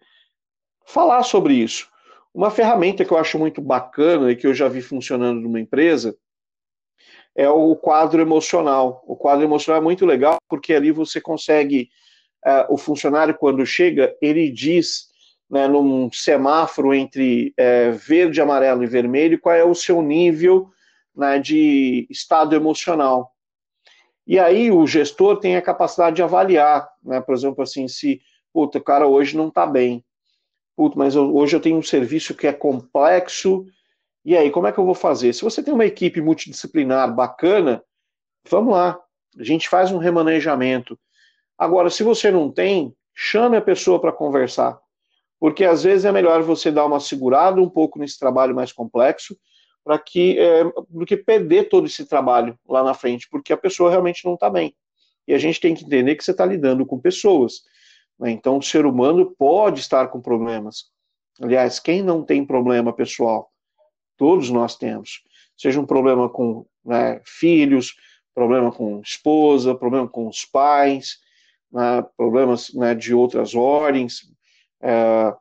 falar 0.85 1.23
sobre 1.23 1.55
isso. 1.55 1.89
Uma 2.31 2.51
ferramenta 2.51 3.03
que 3.03 3.11
eu 3.11 3.17
acho 3.17 3.39
muito 3.39 3.63
bacana 3.63 4.31
e 4.31 4.35
que 4.35 4.45
eu 4.45 4.53
já 4.53 4.67
vi 4.67 4.83
funcionando 4.83 5.41
numa 5.41 5.59
empresa 5.59 6.15
é 7.35 7.49
o 7.49 7.75
quadro 7.75 8.21
emocional. 8.21 9.03
O 9.07 9.15
quadro 9.15 9.43
emocional 9.43 9.81
é 9.81 9.83
muito 9.83 10.05
legal 10.05 10.37
porque 10.47 10.71
ali 10.71 10.91
você 10.91 11.19
consegue 11.19 11.89
uh, 12.45 12.71
o 12.71 12.77
funcionário, 12.77 13.33
quando 13.33 13.65
chega, 13.65 14.15
ele 14.21 14.51
diz, 14.51 15.07
né, 15.49 15.67
num 15.67 16.11
semáforo 16.11 16.93
entre 16.93 17.51
uh, 17.59 17.93
verde, 17.97 18.39
amarelo 18.39 18.83
e 18.83 18.87
vermelho, 18.87 19.41
qual 19.41 19.55
é 19.55 19.63
o 19.63 19.73
seu 19.73 20.03
nível 20.03 20.69
né, 21.15 21.39
de 21.39 22.05
estado 22.11 22.55
emocional. 22.55 23.34
E 24.27 24.39
aí 24.39 24.71
o 24.71 24.85
gestor 24.87 25.37
tem 25.37 25.55
a 25.55 25.61
capacidade 25.61 26.15
de 26.15 26.23
avaliar, 26.23 26.89
né, 27.03 27.21
por 27.21 27.35
exemplo, 27.35 27.61
assim, 27.61 27.87
se, 27.87 28.21
puta, 28.51 28.79
o 28.79 28.83
cara 28.83 29.07
hoje 29.07 29.37
não 29.37 29.49
está 29.49 29.65
bem. 29.65 30.03
Puta, 30.75 30.97
mas 30.97 31.15
eu, 31.15 31.35
hoje 31.35 31.55
eu 31.55 31.61
tenho 31.61 31.77
um 31.77 31.83
serviço 31.83 32.33
que 32.33 32.47
é 32.47 32.53
complexo, 32.53 33.65
e 34.25 34.35
aí, 34.35 34.49
como 34.49 34.65
é 34.65 34.71
que 34.71 34.79
eu 34.79 34.85
vou 34.85 34.95
fazer? 34.95 35.31
Se 35.33 35.43
você 35.43 35.61
tem 35.61 35.71
uma 35.71 35.85
equipe 35.85 36.19
multidisciplinar 36.19 37.13
bacana, 37.13 37.83
vamos 38.49 38.73
lá, 38.73 38.99
a 39.39 39.43
gente 39.43 39.69
faz 39.69 39.91
um 39.91 39.99
remanejamento. 39.99 40.99
Agora, 41.55 41.91
se 41.91 42.01
você 42.01 42.31
não 42.31 42.51
tem, 42.51 42.95
chame 43.13 43.55
a 43.55 43.61
pessoa 43.61 44.01
para 44.01 44.11
conversar, 44.11 44.79
porque 45.39 45.63
às 45.63 45.83
vezes 45.83 46.05
é 46.05 46.11
melhor 46.11 46.41
você 46.41 46.71
dar 46.71 46.85
uma 46.85 46.99
segurada 46.99 47.61
um 47.61 47.69
pouco 47.69 47.99
nesse 47.99 48.17
trabalho 48.17 48.55
mais 48.55 48.73
complexo, 48.73 49.37
para 49.85 49.99
que 49.99 50.37
é, 50.39 50.63
do 50.89 51.05
que 51.05 51.15
perder 51.15 51.69
todo 51.69 51.85
esse 51.85 52.05
trabalho 52.05 52.57
lá 52.67 52.83
na 52.83 52.95
frente, 52.95 53.29
porque 53.29 53.53
a 53.53 53.57
pessoa 53.57 53.91
realmente 53.91 54.25
não 54.25 54.33
está 54.33 54.49
bem. 54.49 54.75
E 55.27 55.33
a 55.33 55.37
gente 55.37 55.61
tem 55.61 55.75
que 55.75 55.85
entender 55.85 56.15
que 56.15 56.23
você 56.23 56.31
está 56.31 56.43
lidando 56.43 56.83
com 56.87 56.99
pessoas. 56.99 57.61
Né? 58.19 58.31
Então, 58.31 58.57
o 58.57 58.63
ser 58.63 58.87
humano 58.87 59.35
pode 59.37 59.79
estar 59.79 60.07
com 60.07 60.19
problemas. 60.19 60.85
Aliás, 61.39 61.79
quem 61.79 62.01
não 62.01 62.23
tem 62.23 62.43
problema 62.43 62.91
pessoal? 62.91 63.51
Todos 64.17 64.49
nós 64.49 64.75
temos. 64.75 65.23
Seja 65.55 65.79
um 65.79 65.85
problema 65.85 66.27
com 66.29 66.65
né, 66.83 67.21
filhos, 67.23 67.95
problema 68.33 68.71
com 68.71 69.01
esposa, 69.01 69.75
problema 69.75 70.07
com 70.07 70.27
os 70.27 70.45
pais, 70.45 71.19
né, 71.71 72.03
problemas 72.17 72.73
né, 72.73 72.95
de 72.95 73.13
outras 73.13 73.53
ordens. 73.53 74.21
É, 74.81 75.33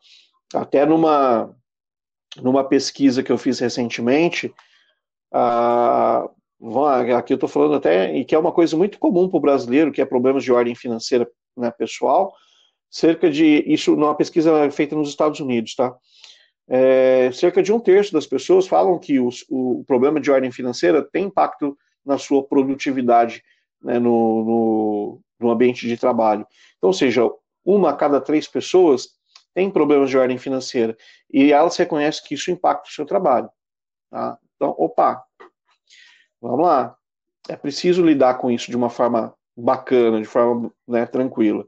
até 0.55 0.85
numa 0.85 1.55
numa 2.43 2.65
pesquisa 2.65 3.23
que 3.23 3.31
eu 3.31 3.39
fiz 3.39 3.59
recentemente, 3.59 4.53
aqui 7.17 7.33
eu 7.33 7.37
estou 7.37 7.49
falando 7.49 7.75
até, 7.75 8.17
e 8.17 8.25
que 8.25 8.35
é 8.35 8.39
uma 8.39 8.53
coisa 8.53 8.77
muito 8.77 8.99
comum 8.99 9.29
para 9.29 9.39
o 9.39 9.41
brasileiro, 9.41 9.93
que 9.93 10.01
é 10.01 10.05
problemas 10.05 10.45
de 10.45 10.53
ordem 10.53 10.75
financeira 10.75 11.29
né, 11.57 11.71
pessoal, 11.71 12.33
cerca 12.91 13.31
de, 13.31 13.65
isso 13.67 13.97
numa 13.97 14.15
pesquisa 14.15 14.71
feita 14.71 14.95
nos 14.95 15.09
Estados 15.09 15.41
Unidos, 15.41 15.75
tá? 15.75 15.95
É, 16.67 17.31
cerca 17.33 17.63
de 17.63 17.73
um 17.73 17.79
terço 17.79 18.13
das 18.13 18.27
pessoas 18.27 18.67
falam 18.67 18.99
que 18.99 19.21
os, 19.21 19.45
o 19.51 19.85
problema 19.87 20.19
de 20.19 20.31
ordem 20.31 20.51
financeira 20.51 21.03
tem 21.03 21.25
impacto 21.25 21.77
na 22.05 22.17
sua 22.17 22.43
produtividade 22.43 23.43
né, 23.83 23.99
no, 23.99 24.45
no, 24.45 25.21
no 25.41 25.51
ambiente 25.51 25.87
de 25.87 25.97
trabalho. 25.97 26.47
Então, 26.79 26.89
ou 26.89 26.95
seja, 26.95 27.29
uma 27.65 27.91
a 27.91 27.97
cada 27.97 28.21
três 28.21 28.49
pessoas 28.49 29.09
tem 29.55 29.71
problemas 29.71 30.11
de 30.11 30.19
ordem 30.19 30.37
financeira 30.37 30.97
e 31.33 31.53
elas 31.53 31.77
reconhecem 31.77 32.25
que 32.27 32.35
isso 32.35 32.51
impacta 32.51 32.89
o 32.89 32.93
seu 32.93 33.07
trabalho. 33.07 33.49
Tá? 34.11 34.39
Então, 34.57 34.75
opa, 34.77 35.25
vamos 36.41 36.67
lá. 36.67 36.97
É 37.49 37.57
preciso 37.57 38.05
lidar 38.05 38.35
com 38.39 38.51
isso 38.51 38.71
de 38.71 38.77
uma 38.77 38.91
forma 38.91 39.35
bacana, 39.57 40.21
de 40.21 40.27
forma 40.27 40.73
né, 40.87 41.07
tranquila. 41.07 41.67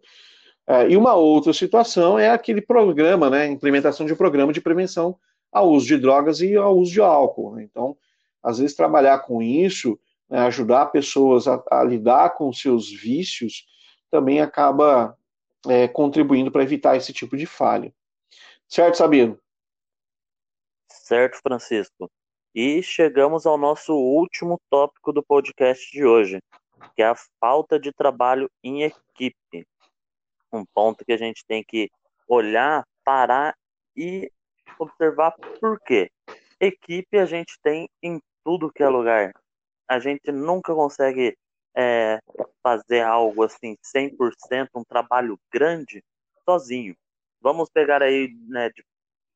É, 0.66 0.88
e 0.90 0.96
uma 0.96 1.14
outra 1.14 1.53
situação 1.53 2.18
é 2.18 2.31
aquele 2.31 2.61
programa, 2.61 3.31
né, 3.31 3.46
implementação 3.46 4.05
de 4.05 4.12
um 4.12 4.16
programa 4.16 4.53
de 4.53 4.61
prevenção 4.61 5.16
ao 5.53 5.70
uso 5.70 5.87
de 5.87 5.96
drogas 5.96 6.40
e 6.40 6.57
ao 6.57 6.77
uso 6.77 6.92
de 6.92 7.01
álcool. 7.01 7.55
Né? 7.55 7.62
Então, 7.62 7.96
às 8.42 8.59
vezes, 8.59 8.75
trabalhar 8.75 9.20
com 9.20 9.40
isso, 9.40 9.99
né, 10.29 10.40
ajudar 10.40 10.87
pessoas 10.87 11.46
a, 11.46 11.62
a 11.70 11.85
lidar 11.85 12.31
com 12.31 12.53
seus 12.53 12.90
vícios, 12.90 13.64
também 14.11 14.40
acaba 14.40 15.15
é, 15.68 15.88
contribuindo 15.88 16.50
para 16.50 16.62
evitar 16.62 16.96
esse 16.96 17.12
tipo 17.12 17.37
de 17.37 17.46
falha. 17.46 17.92
Certo, 18.68 18.96
Sabino? 18.96 19.38
Certo, 20.88 21.38
Francisco. 21.40 22.11
E 22.55 22.83
chegamos 22.83 23.46
ao 23.46 23.59
nosso 23.59 23.94
último 23.94 24.61
tópico 24.70 25.12
do 25.12 25.22
podcast 25.22 25.90
de 25.92 26.05
hoje, 26.05 26.40
que 26.94 27.02
é 27.02 27.07
a 27.07 27.14
falta 27.38 27.79
de 27.79 27.92
trabalho 27.92 28.50
em 28.62 28.83
equipe. 28.83 29.66
Um 30.52 30.64
ponto 30.74 31.05
que 31.05 31.12
a 31.12 31.18
gente 31.18 31.44
tem 31.46 31.62
que 31.62 31.90
olhar, 32.26 32.85
parar 33.05 33.55
e 33.94 34.31
observar 34.79 35.33
por 35.61 35.79
quê. 35.81 36.11
Equipe 36.59 37.18
a 37.18 37.26
gente 37.26 37.59
tem 37.62 37.88
em 38.02 38.20
tudo 38.42 38.72
que 38.72 38.83
é 38.83 38.88
lugar. 38.88 39.33
A 39.88 39.98
gente 39.98 40.33
nunca 40.33 40.74
consegue 40.74 41.37
é, 41.77 42.19
fazer 42.62 43.03
algo 43.03 43.43
assim 43.45 43.77
100%, 43.83 44.69
um 44.75 44.85
trabalho 44.85 45.39
grande, 45.53 46.03
sozinho. 46.45 46.97
Vamos 47.41 47.69
pegar 47.69 48.03
aí, 48.03 48.35
né, 48.49 48.71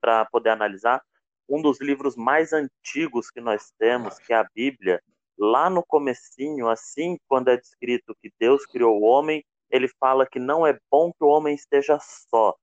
para 0.00 0.24
poder 0.26 0.50
analisar, 0.50 1.03
um 1.48 1.61
dos 1.61 1.81
livros 1.81 2.16
mais 2.16 2.53
antigos 2.53 3.31
que 3.31 3.40
nós 3.40 3.70
temos, 3.79 4.18
que 4.20 4.33
é 4.33 4.37
a 4.37 4.48
Bíblia. 4.55 5.03
Lá 5.38 5.68
no 5.68 5.85
comecinho, 5.85 6.68
assim, 6.68 7.18
quando 7.29 7.48
é 7.48 7.57
descrito 7.57 8.16
que 8.22 8.33
Deus 8.38 8.64
criou 8.64 8.98
o 8.98 9.05
homem, 9.05 9.44
ele 9.70 9.88
fala 10.00 10.26
que 10.26 10.38
não 10.38 10.66
é 10.66 10.79
bom 10.90 11.12
que 11.12 11.24
o 11.24 11.29
homem 11.29 11.55
esteja 11.55 11.98
só. 12.00 12.55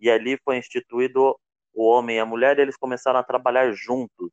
E 0.00 0.10
ali 0.10 0.38
foi 0.44 0.58
instituído 0.58 1.36
o 1.74 1.84
homem 1.84 2.16
e 2.16 2.20
a 2.20 2.26
mulher, 2.26 2.58
e 2.58 2.62
eles 2.62 2.76
começaram 2.76 3.18
a 3.18 3.24
trabalhar 3.24 3.72
juntos 3.72 4.30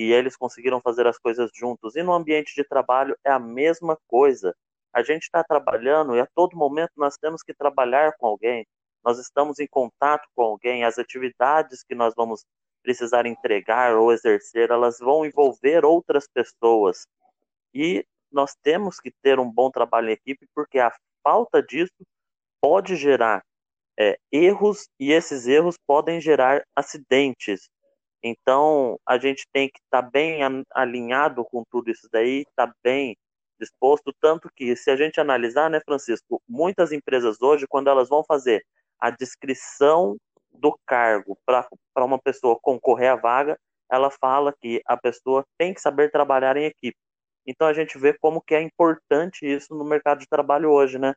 e 0.00 0.12
eles 0.14 0.34
conseguiram 0.34 0.80
fazer 0.80 1.06
as 1.06 1.18
coisas 1.18 1.50
juntos. 1.54 1.94
E 1.94 2.02
no 2.02 2.14
ambiente 2.14 2.54
de 2.54 2.64
trabalho 2.64 3.14
é 3.22 3.30
a 3.30 3.38
mesma 3.38 3.98
coisa. 4.08 4.56
A 4.94 5.02
gente 5.02 5.24
está 5.24 5.44
trabalhando 5.44 6.16
e 6.16 6.20
a 6.20 6.26
todo 6.34 6.56
momento 6.56 6.92
nós 6.96 7.18
temos 7.18 7.42
que 7.42 7.52
trabalhar 7.52 8.14
com 8.16 8.26
alguém. 8.26 8.66
Nós 9.04 9.18
estamos 9.18 9.58
em 9.58 9.66
contato 9.66 10.26
com 10.34 10.42
alguém. 10.42 10.84
As 10.84 10.98
atividades 10.98 11.82
que 11.82 11.94
nós 11.94 12.14
vamos 12.16 12.46
precisar 12.82 13.26
entregar 13.26 13.94
ou 13.94 14.10
exercer, 14.10 14.70
elas 14.70 14.98
vão 14.98 15.26
envolver 15.26 15.84
outras 15.84 16.26
pessoas. 16.26 17.06
E 17.74 18.02
nós 18.32 18.56
temos 18.62 18.98
que 18.98 19.12
ter 19.22 19.38
um 19.38 19.52
bom 19.52 19.70
trabalho 19.70 20.08
em 20.08 20.12
equipe, 20.12 20.48
porque 20.54 20.78
a 20.78 20.90
falta 21.22 21.62
disso 21.62 21.92
pode 22.58 22.96
gerar 22.96 23.44
é, 23.98 24.18
erros 24.32 24.88
e 24.98 25.12
esses 25.12 25.46
erros 25.46 25.76
podem 25.86 26.22
gerar 26.22 26.64
acidentes. 26.74 27.68
Então, 28.22 28.98
a 29.06 29.18
gente 29.18 29.46
tem 29.52 29.68
que 29.68 29.78
estar 29.78 30.02
tá 30.02 30.10
bem 30.10 30.40
alinhado 30.72 31.44
com 31.44 31.64
tudo 31.70 31.90
isso 31.90 32.08
daí, 32.12 32.40
estar 32.40 32.66
tá 32.66 32.74
bem 32.82 33.16
disposto, 33.58 34.12
tanto 34.20 34.48
que, 34.54 34.74
se 34.74 34.90
a 34.90 34.96
gente 34.96 35.20
analisar, 35.20 35.70
né, 35.70 35.80
Francisco, 35.84 36.42
muitas 36.48 36.92
empresas 36.92 37.40
hoje, 37.40 37.66
quando 37.68 37.88
elas 37.88 38.08
vão 38.08 38.24
fazer 38.24 38.64
a 38.98 39.10
descrição 39.10 40.16
do 40.52 40.76
cargo 40.86 41.38
para 41.46 42.04
uma 42.04 42.18
pessoa 42.18 42.58
concorrer 42.60 43.10
à 43.10 43.16
vaga, 43.16 43.58
ela 43.90 44.10
fala 44.10 44.54
que 44.60 44.80
a 44.86 44.96
pessoa 44.96 45.44
tem 45.58 45.74
que 45.74 45.80
saber 45.80 46.10
trabalhar 46.10 46.56
em 46.56 46.64
equipe. 46.64 46.96
Então 47.46 47.66
a 47.66 47.72
gente 47.72 47.98
vê 47.98 48.16
como 48.18 48.40
que 48.40 48.54
é 48.54 48.62
importante 48.62 49.44
isso 49.44 49.74
no 49.74 49.84
mercado 49.84 50.20
de 50.20 50.28
trabalho 50.28 50.70
hoje, 50.70 50.98
né? 50.98 51.14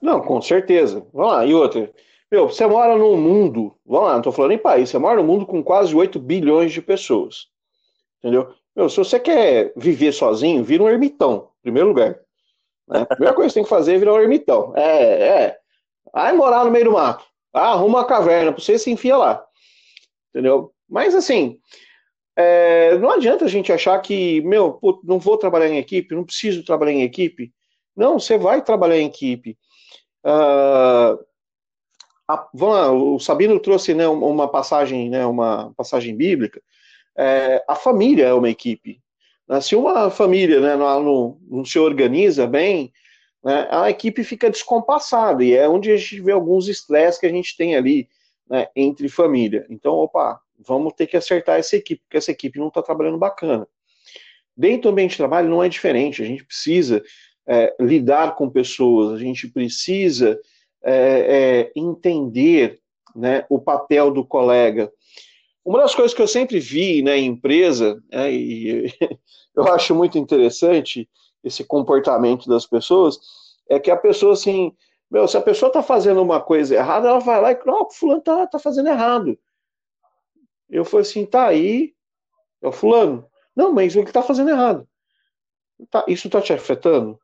Não, 0.00 0.20
com 0.20 0.40
certeza. 0.40 1.06
Vamos 1.12 1.32
lá, 1.32 1.46
e 1.46 1.54
outra. 1.54 1.92
Meu, 2.32 2.48
você 2.48 2.66
mora 2.66 2.96
num 2.96 3.14
mundo, 3.14 3.76
vamos 3.84 4.06
lá, 4.06 4.12
não 4.12 4.20
estou 4.20 4.32
falando 4.32 4.52
em 4.52 4.58
país, 4.58 4.88
você 4.88 4.96
mora 4.96 5.20
num 5.20 5.26
mundo 5.26 5.44
com 5.44 5.62
quase 5.62 5.94
8 5.94 6.18
bilhões 6.18 6.72
de 6.72 6.80
pessoas. 6.80 7.48
Entendeu? 8.18 8.54
Meu, 8.74 8.88
se 8.88 8.96
você 8.96 9.20
quer 9.20 9.70
viver 9.76 10.12
sozinho, 10.12 10.64
vira 10.64 10.82
um 10.82 10.88
ermitão, 10.88 11.50
em 11.58 11.62
primeiro 11.64 11.88
lugar. 11.88 12.18
Né? 12.88 13.02
A 13.02 13.04
primeira 13.04 13.34
coisa 13.34 13.48
que 13.48 13.52
você 13.52 13.60
tem 13.60 13.64
que 13.64 13.68
fazer 13.68 13.96
é 13.96 13.98
virar 13.98 14.14
um 14.14 14.20
ermitão. 14.20 14.72
É, 14.74 15.28
é. 15.28 15.58
Vai 16.10 16.32
morar 16.32 16.64
no 16.64 16.70
meio 16.70 16.86
do 16.86 16.92
mato. 16.92 17.22
Ah, 17.52 17.72
arruma 17.72 17.98
uma 17.98 18.06
caverna 18.06 18.50
para 18.50 18.62
você 18.62 18.78
se 18.78 18.90
enfia 18.90 19.18
lá. 19.18 19.44
Entendeu? 20.30 20.72
Mas 20.88 21.14
assim, 21.14 21.58
é, 22.34 22.96
não 22.96 23.10
adianta 23.10 23.44
a 23.44 23.48
gente 23.48 23.70
achar 23.70 24.00
que, 24.00 24.40
meu, 24.40 24.80
não 25.04 25.18
vou 25.18 25.36
trabalhar 25.36 25.68
em 25.68 25.76
equipe, 25.76 26.14
não 26.14 26.24
preciso 26.24 26.64
trabalhar 26.64 26.92
em 26.92 27.02
equipe. 27.02 27.52
Não, 27.94 28.18
você 28.18 28.38
vai 28.38 28.62
trabalhar 28.62 28.96
em 28.96 29.06
equipe. 29.06 29.58
Uh, 30.24 31.22
a, 32.28 32.48
lá, 32.54 32.92
o 32.92 33.18
Sabino 33.18 33.58
trouxe 33.58 33.94
né, 33.94 34.06
uma 34.06 34.48
passagem, 34.48 35.10
né, 35.10 35.24
uma 35.26 35.72
passagem 35.76 36.16
bíblica. 36.16 36.62
É, 37.16 37.62
a 37.68 37.74
família 37.74 38.26
é 38.26 38.34
uma 38.34 38.48
equipe. 38.48 39.00
Né? 39.48 39.60
Se 39.60 39.76
uma 39.76 40.10
família 40.10 40.60
né, 40.60 40.76
não, 40.76 41.38
não, 41.48 41.64
se 41.64 41.78
organiza 41.78 42.46
bem, 42.46 42.92
né, 43.44 43.68
a 43.70 43.90
equipe 43.90 44.24
fica 44.24 44.50
descompassada 44.50 45.44
e 45.44 45.52
é 45.52 45.68
onde 45.68 45.90
a 45.90 45.96
gente 45.96 46.20
vê 46.20 46.32
alguns 46.32 46.68
estresses 46.68 47.20
que 47.20 47.26
a 47.26 47.30
gente 47.30 47.56
tem 47.56 47.76
ali 47.76 48.08
né, 48.48 48.66
entre 48.74 49.08
família. 49.08 49.66
Então, 49.68 49.94
opa, 49.94 50.40
vamos 50.58 50.92
ter 50.94 51.06
que 51.06 51.16
acertar 51.16 51.58
essa 51.58 51.76
equipe, 51.76 52.02
porque 52.02 52.16
essa 52.16 52.30
equipe 52.30 52.58
não 52.58 52.68
está 52.68 52.82
trabalhando 52.82 53.18
bacana. 53.18 53.66
Dentro 54.56 54.82
do 54.82 54.88
ambiente 54.90 55.12
de 55.12 55.16
trabalho 55.16 55.48
não 55.48 55.62
é 55.62 55.68
diferente. 55.68 56.22
A 56.22 56.26
gente 56.26 56.44
precisa 56.44 57.02
é, 57.46 57.74
lidar 57.80 58.36
com 58.36 58.48
pessoas, 58.48 59.14
a 59.14 59.18
gente 59.18 59.48
precisa 59.48 60.38
é, 60.82 60.94
é, 60.94 61.72
entender 61.76 62.80
né, 63.14 63.44
o 63.48 63.60
papel 63.60 64.10
do 64.10 64.24
colega. 64.24 64.92
Uma 65.64 65.80
das 65.80 65.94
coisas 65.94 66.14
que 66.14 66.22
eu 66.22 66.28
sempre 66.28 66.58
vi 66.58 67.02
né, 67.02 67.18
em 67.18 67.26
empresa, 67.26 68.02
né, 68.10 68.32
e 68.32 68.92
eu 69.54 69.64
acho 69.72 69.94
muito 69.94 70.18
interessante 70.18 71.08
esse 71.44 71.64
comportamento 71.64 72.48
das 72.48 72.66
pessoas, 72.66 73.18
é 73.68 73.78
que 73.78 73.90
a 73.90 73.96
pessoa, 73.96 74.32
assim, 74.32 74.74
meu, 75.10 75.28
se 75.28 75.36
a 75.36 75.42
pessoa 75.42 75.68
está 75.68 75.82
fazendo 75.82 76.22
uma 76.22 76.40
coisa 76.40 76.74
errada, 76.74 77.08
ela 77.08 77.18
vai 77.18 77.40
lá 77.40 77.52
e, 77.52 77.58
não, 77.66 77.82
o 77.82 77.90
fulano 77.90 78.20
está 78.20 78.46
tá 78.46 78.58
fazendo 78.58 78.88
errado. 78.88 79.38
Eu 80.68 80.84
falei 80.84 81.02
assim, 81.06 81.26
tá 81.26 81.46
aí, 81.46 81.94
é 82.62 82.68
o 82.68 82.72
fulano. 82.72 83.26
Não, 83.54 83.72
mas 83.72 83.94
o 83.94 84.02
que 84.02 84.10
está 84.10 84.22
fazendo 84.22 84.50
errado? 84.50 84.88
Tá, 85.90 86.04
isso 86.08 86.28
está 86.28 86.40
te 86.40 86.52
afetando? 86.52 87.18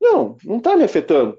Não, 0.00 0.36
não 0.44 0.58
está 0.58 0.76
me 0.76 0.84
afetando. 0.84 1.38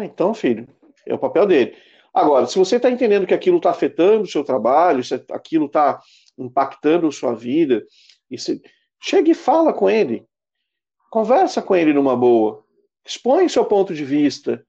Ah, 0.00 0.04
então, 0.06 0.32
filho, 0.32 0.66
é 1.06 1.12
o 1.12 1.18
papel 1.18 1.46
dele. 1.46 1.76
Agora, 2.12 2.46
se 2.46 2.58
você 2.58 2.76
está 2.76 2.90
entendendo 2.90 3.26
que 3.26 3.34
aquilo 3.34 3.58
está 3.58 3.70
afetando 3.70 4.22
o 4.22 4.26
seu 4.26 4.42
trabalho, 4.42 5.04
se 5.04 5.14
aquilo 5.30 5.66
está 5.66 6.00
impactando 6.38 7.06
a 7.06 7.12
sua 7.12 7.34
vida, 7.34 7.84
e 8.30 8.38
se, 8.38 8.62
e 9.12 9.34
fala 9.34 9.74
com 9.74 9.90
ele. 9.90 10.24
Conversa 11.10 11.60
com 11.60 11.76
ele 11.76 11.92
numa 11.92 12.16
boa. 12.16 12.64
Expõe 13.04 13.48
seu 13.48 13.64
ponto 13.64 13.92
de 13.92 14.04
vista. 14.04 14.64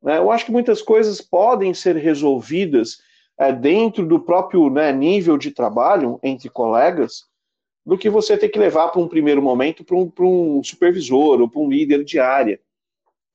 Né? 0.00 0.18
Eu 0.18 0.30
acho 0.30 0.44
que 0.44 0.52
muitas 0.52 0.80
coisas 0.80 1.20
podem 1.20 1.74
ser 1.74 1.96
resolvidas 1.96 2.98
é, 3.36 3.52
dentro 3.52 4.06
do 4.06 4.20
próprio 4.20 4.70
né, 4.70 4.92
nível 4.92 5.36
de 5.36 5.50
trabalho 5.50 6.20
entre 6.22 6.48
colegas 6.48 7.26
do 7.84 7.98
que 7.98 8.08
você 8.08 8.38
ter 8.38 8.48
que 8.48 8.58
levar 8.58 8.90
para 8.90 9.00
um 9.00 9.08
primeiro 9.08 9.42
momento 9.42 9.82
para 9.82 9.96
um, 9.96 10.12
um, 10.20 10.62
supervisor 10.62 11.40
ou 11.40 11.48
para 11.48 11.60
um 11.60 11.68
líder 11.68 12.04
de 12.04 12.20
área. 12.20 12.60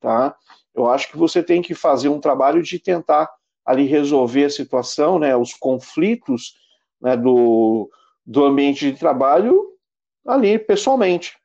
Tá? 0.00 0.36
Eu 0.74 0.90
acho 0.90 1.10
que 1.10 1.16
você 1.16 1.42
tem 1.42 1.62
que 1.62 1.74
fazer 1.74 2.08
um 2.08 2.20
trabalho 2.20 2.62
de 2.62 2.78
tentar 2.78 3.30
ali 3.64 3.86
resolver 3.86 4.44
a 4.44 4.50
situação, 4.50 5.18
né, 5.18 5.36
os 5.36 5.54
conflitos 5.54 6.54
né, 7.00 7.16
do, 7.16 7.88
do 8.26 8.44
ambiente 8.44 8.90
de 8.90 8.98
trabalho 8.98 9.72
ali 10.26 10.58
pessoalmente. 10.58 11.36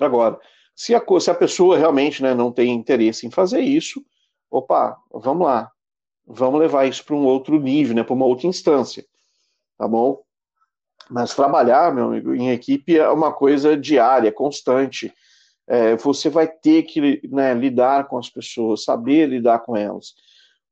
Agora, 0.00 0.38
se 0.74 0.94
a, 0.94 1.02
se 1.20 1.30
a 1.30 1.34
pessoa 1.34 1.76
realmente 1.76 2.22
né, 2.22 2.34
não 2.34 2.52
tem 2.52 2.72
interesse 2.72 3.26
em 3.26 3.30
fazer 3.30 3.60
isso, 3.60 4.04
opa, 4.50 4.96
vamos 5.12 5.46
lá, 5.46 5.70
vamos 6.26 6.60
levar 6.60 6.86
isso 6.86 7.04
para 7.04 7.16
um 7.16 7.24
outro 7.24 7.58
nível, 7.60 7.94
né, 7.94 8.02
para 8.02 8.14
uma 8.14 8.26
outra 8.26 8.46
instância, 8.46 9.04
tá 9.76 9.86
bom? 9.86 10.22
Mas 11.10 11.34
trabalhar, 11.34 11.94
meu 11.94 12.06
amigo, 12.06 12.34
em 12.34 12.50
equipe 12.50 12.98
é 12.98 13.08
uma 13.08 13.32
coisa 13.32 13.76
diária, 13.76 14.30
constante. 14.30 15.12
É, 15.68 15.96
você 15.96 16.30
vai 16.30 16.48
ter 16.48 16.84
que 16.84 17.20
né, 17.28 17.52
lidar 17.52 18.08
com 18.08 18.16
as 18.16 18.30
pessoas, 18.30 18.84
saber 18.84 19.28
lidar 19.28 19.58
com 19.60 19.76
elas. 19.76 20.14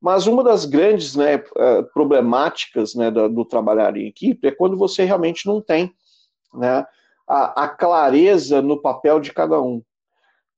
Mas 0.00 0.26
uma 0.26 0.42
das 0.42 0.64
grandes 0.64 1.14
né, 1.14 1.34
é, 1.34 1.82
problemáticas 1.82 2.94
né, 2.94 3.10
do, 3.10 3.28
do, 3.28 3.44
trabalhar 3.44 3.96
em 3.96 4.06
equipe 4.06 4.48
é 4.48 4.52
quando 4.52 4.76
você 4.76 5.04
realmente 5.04 5.46
não 5.46 5.60
tem 5.60 5.94
né, 6.54 6.86
a, 7.28 7.64
a, 7.64 7.68
clareza 7.68 8.62
no 8.62 8.80
papel 8.80 9.20
de 9.20 9.32
cada 9.32 9.60
um. 9.60 9.82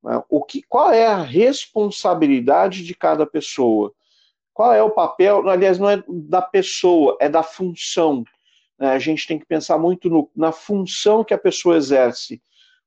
Né? 0.02 0.22
O 0.28 0.44
que, 0.44 0.62
qual 0.62 0.92
é 0.92 1.06
a 1.06 1.22
responsabilidade 1.22 2.84
de 2.84 2.94
cada 2.94 3.26
pessoa? 3.26 3.92
Qual 4.52 4.72
é 4.72 4.82
o 4.82 4.90
papel? 4.90 5.48
Aliás, 5.48 5.78
não 5.78 5.88
é 5.88 6.02
da 6.08 6.42
pessoa, 6.42 7.16
é 7.20 7.28
da 7.28 7.42
função. 7.42 8.24
Né? 8.78 8.90
A 8.90 8.98
gente 8.98 9.26
tem 9.26 9.38
que 9.38 9.46
pensar 9.46 9.78
muito 9.78 10.08
no, 10.08 10.30
na 10.34 10.52
função 10.52 11.24
que 11.24 11.34
a 11.34 11.38
pessoa 11.38 11.76
exerce, 11.76 12.42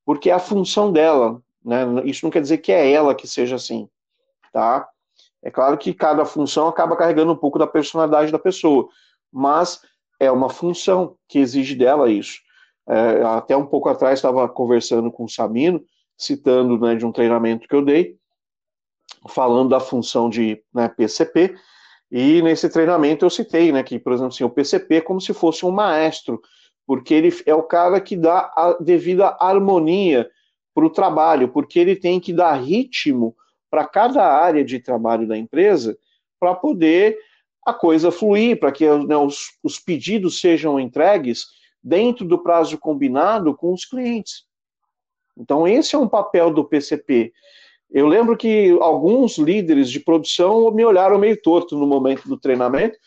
porque 0.05 0.29
é 0.29 0.33
a 0.33 0.39
função 0.39 0.91
dela. 0.91 1.41
Né? 1.63 1.85
Isso 2.05 2.25
não 2.25 2.31
quer 2.31 2.41
dizer 2.41 2.57
que 2.59 2.71
é 2.71 2.91
ela 2.91 3.15
que 3.15 3.27
seja 3.27 3.55
assim. 3.55 3.87
Tá? 4.51 4.87
É 5.41 5.49
claro 5.49 5.77
que 5.77 5.93
cada 5.93 6.25
função 6.25 6.67
acaba 6.67 6.95
carregando 6.95 7.31
um 7.31 7.35
pouco 7.35 7.57
da 7.57 7.65
personalidade 7.65 8.31
da 8.31 8.39
pessoa, 8.39 8.87
mas 9.31 9.81
é 10.19 10.31
uma 10.31 10.49
função 10.49 11.15
que 11.27 11.39
exige 11.39 11.75
dela 11.75 12.09
isso. 12.09 12.39
É, 12.87 13.23
até 13.23 13.55
um 13.55 13.65
pouco 13.65 13.89
atrás 13.89 14.19
estava 14.19 14.47
conversando 14.47 15.11
com 15.11 15.23
o 15.23 15.29
Sabino, 15.29 15.83
citando 16.17 16.77
né, 16.79 16.95
de 16.95 17.05
um 17.05 17.11
treinamento 17.11 17.67
que 17.67 17.75
eu 17.75 17.83
dei, 17.83 18.17
falando 19.29 19.69
da 19.69 19.79
função 19.79 20.29
de 20.29 20.61
né, 20.73 20.87
PCP, 20.87 21.55
e 22.11 22.41
nesse 22.41 22.69
treinamento 22.69 23.25
eu 23.25 23.29
citei 23.29 23.71
né, 23.71 23.81
que, 23.81 23.97
por 23.97 24.13
exemplo, 24.13 24.33
assim, 24.33 24.43
o 24.43 24.49
PCP 24.49 24.95
é 24.95 25.01
como 25.01 25.21
se 25.21 25.33
fosse 25.33 25.65
um 25.65 25.71
maestro, 25.71 26.41
porque 26.91 27.13
ele 27.13 27.33
é 27.45 27.55
o 27.55 27.63
cara 27.63 28.01
que 28.01 28.17
dá 28.17 28.51
a 28.53 28.75
devida 28.77 29.37
harmonia 29.39 30.29
para 30.75 30.85
o 30.85 30.89
trabalho, 30.89 31.47
porque 31.47 31.79
ele 31.79 31.95
tem 31.95 32.19
que 32.19 32.33
dar 32.33 32.51
ritmo 32.55 33.33
para 33.69 33.87
cada 33.87 34.27
área 34.27 34.61
de 34.61 34.77
trabalho 34.77 35.25
da 35.25 35.37
empresa 35.37 35.97
para 36.37 36.53
poder 36.53 37.17
a 37.65 37.73
coisa 37.73 38.11
fluir, 38.11 38.59
para 38.59 38.73
que 38.73 38.85
né, 38.85 39.15
os, 39.15 39.57
os 39.63 39.79
pedidos 39.79 40.41
sejam 40.41 40.77
entregues 40.77 41.45
dentro 41.81 42.25
do 42.25 42.37
prazo 42.37 42.77
combinado 42.77 43.55
com 43.55 43.71
os 43.71 43.85
clientes. 43.85 44.43
Então, 45.37 45.65
esse 45.65 45.95
é 45.95 45.97
um 45.97 46.09
papel 46.09 46.51
do 46.51 46.65
PCP. 46.65 47.31
Eu 47.89 48.05
lembro 48.05 48.35
que 48.35 48.77
alguns 48.81 49.37
líderes 49.37 49.89
de 49.89 50.01
produção 50.01 50.69
me 50.71 50.83
olharam 50.83 51.17
meio 51.17 51.41
torto 51.41 51.77
no 51.77 51.87
momento 51.87 52.27
do 52.27 52.35
treinamento, 52.35 52.99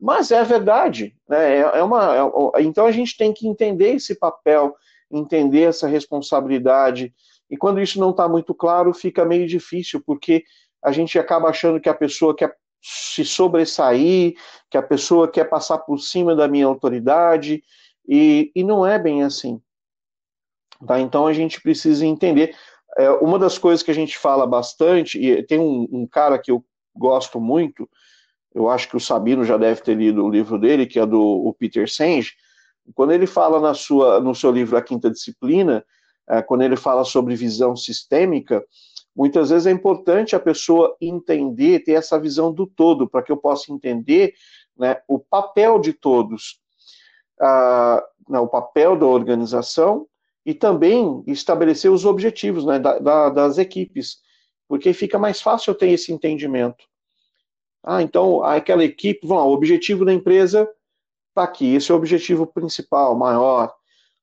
mas 0.00 0.30
é 0.30 0.42
verdade. 0.42 1.14
Né? 1.28 1.56
É, 1.56 1.60
é 1.60 1.82
uma, 1.82 2.14
é, 2.56 2.62
então 2.62 2.86
a 2.86 2.92
gente 2.92 3.16
tem 3.16 3.32
que 3.32 3.46
entender 3.46 3.94
esse 3.94 4.14
papel, 4.14 4.74
entender 5.10 5.62
essa 5.62 5.86
responsabilidade. 5.86 7.12
E 7.50 7.56
quando 7.56 7.80
isso 7.80 8.00
não 8.00 8.10
está 8.10 8.28
muito 8.28 8.54
claro, 8.54 8.94
fica 8.94 9.24
meio 9.24 9.46
difícil, 9.46 10.02
porque 10.04 10.44
a 10.82 10.92
gente 10.92 11.18
acaba 11.18 11.48
achando 11.48 11.80
que 11.80 11.88
a 11.88 11.94
pessoa 11.94 12.34
quer 12.34 12.56
se 12.82 13.24
sobressair, 13.24 14.34
que 14.70 14.78
a 14.78 14.82
pessoa 14.82 15.30
quer 15.30 15.44
passar 15.44 15.78
por 15.78 15.98
cima 15.98 16.34
da 16.34 16.48
minha 16.48 16.66
autoridade, 16.66 17.62
e, 18.08 18.50
e 18.54 18.64
não 18.64 18.86
é 18.86 18.98
bem 18.98 19.22
assim. 19.22 19.60
Tá? 20.86 20.98
Então 20.98 21.26
a 21.26 21.32
gente 21.32 21.60
precisa 21.60 22.06
entender 22.06 22.56
é, 22.96 23.10
uma 23.10 23.38
das 23.38 23.58
coisas 23.58 23.82
que 23.82 23.90
a 23.90 23.94
gente 23.94 24.16
fala 24.16 24.46
bastante, 24.46 25.18
e 25.18 25.42
tem 25.42 25.58
um, 25.58 25.86
um, 25.92 26.06
cara 26.06 26.38
que 26.38 26.50
eu 26.50 26.64
gosto 26.96 27.38
muito, 27.40 27.88
eu 28.54 28.68
acho 28.68 28.88
que 28.88 28.96
o 28.96 29.00
Sabino 29.00 29.44
já 29.44 29.56
deve 29.56 29.80
ter 29.82 29.94
lido 29.94 30.24
o 30.24 30.30
livro 30.30 30.58
dele, 30.58 30.86
que 30.86 30.98
é 30.98 31.06
do 31.06 31.54
Peter 31.58 31.88
Senge, 31.88 32.32
quando 32.94 33.12
ele 33.12 33.26
fala 33.26 33.60
na 33.60 33.74
sua, 33.74 34.20
no 34.20 34.34
seu 34.34 34.50
livro 34.50 34.76
A 34.76 34.82
Quinta 34.82 35.10
Disciplina, 35.10 35.84
é, 36.28 36.42
quando 36.42 36.62
ele 36.62 36.76
fala 36.76 37.04
sobre 37.04 37.34
visão 37.34 37.76
sistêmica, 37.76 38.64
muitas 39.14 39.50
vezes 39.50 39.66
é 39.66 39.70
importante 39.70 40.34
a 40.34 40.40
pessoa 40.40 40.96
entender, 41.00 41.80
ter 41.80 41.92
essa 41.92 42.18
visão 42.18 42.52
do 42.52 42.66
todo, 42.66 43.08
para 43.08 43.22
que 43.22 43.32
eu 43.32 43.36
possa 43.36 43.72
entender 43.72 44.34
né, 44.76 44.96
o 45.08 45.18
papel 45.18 45.78
de 45.78 45.92
todos, 45.92 46.60
ah, 47.40 48.02
né, 48.28 48.38
o 48.38 48.48
papel 48.48 48.96
da 48.96 49.06
organização 49.06 50.06
e 50.44 50.54
também 50.54 51.22
estabelecer 51.26 51.90
os 51.90 52.04
objetivos 52.04 52.64
né, 52.64 52.78
da, 52.78 52.98
da, 52.98 53.28
das 53.28 53.58
equipes, 53.58 54.18
porque 54.68 54.92
fica 54.92 55.18
mais 55.18 55.40
fácil 55.42 55.72
eu 55.72 55.74
ter 55.74 55.90
esse 55.90 56.12
entendimento. 56.12 56.89
Ah, 57.82 58.02
então 58.02 58.42
aquela 58.42 58.84
equipe, 58.84 59.26
vamos 59.26 59.42
lá, 59.42 59.48
o 59.48 59.54
objetivo 59.54 60.04
da 60.04 60.12
empresa 60.12 60.68
está 61.28 61.42
aqui, 61.44 61.74
esse 61.74 61.90
é 61.90 61.94
o 61.94 61.96
objetivo 61.96 62.46
principal, 62.46 63.16
maior. 63.16 63.74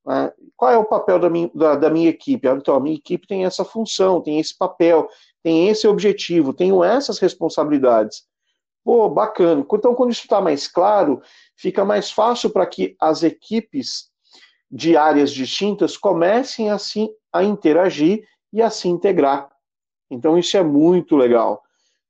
Né? 0.05 0.31
Qual 0.55 0.71
é 0.71 0.77
o 0.77 0.85
papel 0.85 1.19
da 1.19 1.29
minha, 1.29 1.49
da, 1.53 1.75
da 1.75 1.89
minha 1.89 2.09
equipe? 2.09 2.47
Ah, 2.47 2.53
então, 2.53 2.75
a 2.75 2.79
minha 2.79 2.95
equipe 2.95 3.27
tem 3.27 3.45
essa 3.45 3.65
função, 3.65 4.21
tem 4.21 4.39
esse 4.39 4.57
papel, 4.57 5.07
tem 5.43 5.69
esse 5.69 5.87
objetivo, 5.87 6.53
tenho 6.53 6.83
essas 6.83 7.19
responsabilidades. 7.19 8.23
Pô, 8.83 9.09
bacana. 9.09 9.65
Então, 9.69 9.93
quando 9.95 10.11
isso 10.11 10.21
está 10.21 10.39
mais 10.39 10.67
claro, 10.67 11.21
fica 11.55 11.83
mais 11.83 12.09
fácil 12.11 12.49
para 12.49 12.65
que 12.65 12.95
as 12.99 13.23
equipes 13.23 14.09
de 14.69 14.97
áreas 14.97 15.31
distintas 15.31 15.97
comecem 15.97 16.69
assim 16.69 17.09
a 17.31 17.43
interagir 17.43 18.27
e 18.51 18.61
a 18.61 18.69
se 18.69 18.87
integrar. 18.87 19.49
Então 20.09 20.37
isso 20.37 20.55
é 20.57 20.63
muito 20.63 21.15
legal, 21.15 21.61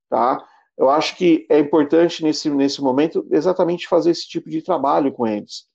tá? 0.10 0.44
Eu 0.78 0.90
acho 0.90 1.16
que 1.16 1.46
é 1.50 1.58
importante 1.58 2.24
nesse, 2.24 2.50
nesse 2.50 2.82
momento 2.82 3.26
exatamente 3.32 3.88
fazer 3.88 4.12
esse 4.12 4.28
tipo 4.28 4.50
de 4.50 4.62
trabalho 4.62 5.12
com 5.12 5.26
eles, 5.26 5.66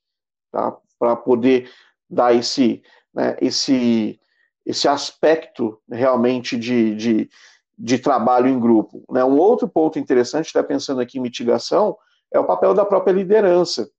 tá? 0.50 0.76
Para 0.98 1.16
poder 1.16 1.70
dar 2.08 2.34
esse, 2.34 2.82
né, 3.12 3.36
esse, 3.40 4.20
esse 4.64 4.86
aspecto 4.86 5.80
realmente 5.90 6.56
de, 6.56 6.94
de, 6.94 7.30
de 7.76 7.98
trabalho 7.98 8.48
em 8.48 8.60
grupo. 8.60 9.04
Né? 9.10 9.24
Um 9.24 9.38
outro 9.38 9.68
ponto 9.68 9.98
interessante, 9.98 10.46
está 10.46 10.62
pensando 10.62 11.00
aqui 11.00 11.18
em 11.18 11.22
mitigação, 11.22 11.96
é 12.30 12.38
o 12.38 12.46
papel 12.46 12.72
da 12.72 12.84
própria 12.84 13.12
liderança, 13.12 13.90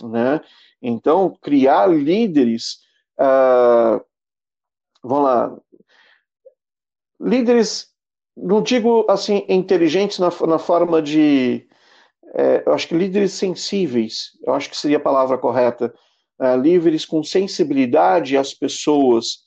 né? 0.00 0.40
Então, 0.80 1.36
criar 1.42 1.86
líderes, 1.86 2.78
uh, 3.20 4.02
vamos 5.02 5.24
lá, 5.24 5.56
líderes, 7.20 7.91
não 8.36 8.62
digo 8.62 9.06
assim, 9.08 9.44
inteligentes 9.48 10.18
na, 10.18 10.30
na 10.46 10.58
forma 10.58 11.02
de, 11.02 11.66
é, 12.34 12.62
eu 12.66 12.72
acho 12.72 12.88
que 12.88 12.94
líderes 12.94 13.32
sensíveis, 13.32 14.30
eu 14.46 14.54
acho 14.54 14.70
que 14.70 14.76
seria 14.76 14.96
a 14.96 15.00
palavra 15.00 15.36
correta, 15.36 15.92
uh, 16.40 16.56
líderes 16.56 17.04
com 17.04 17.22
sensibilidade 17.22 18.36
às 18.36 18.54
pessoas, 18.54 19.40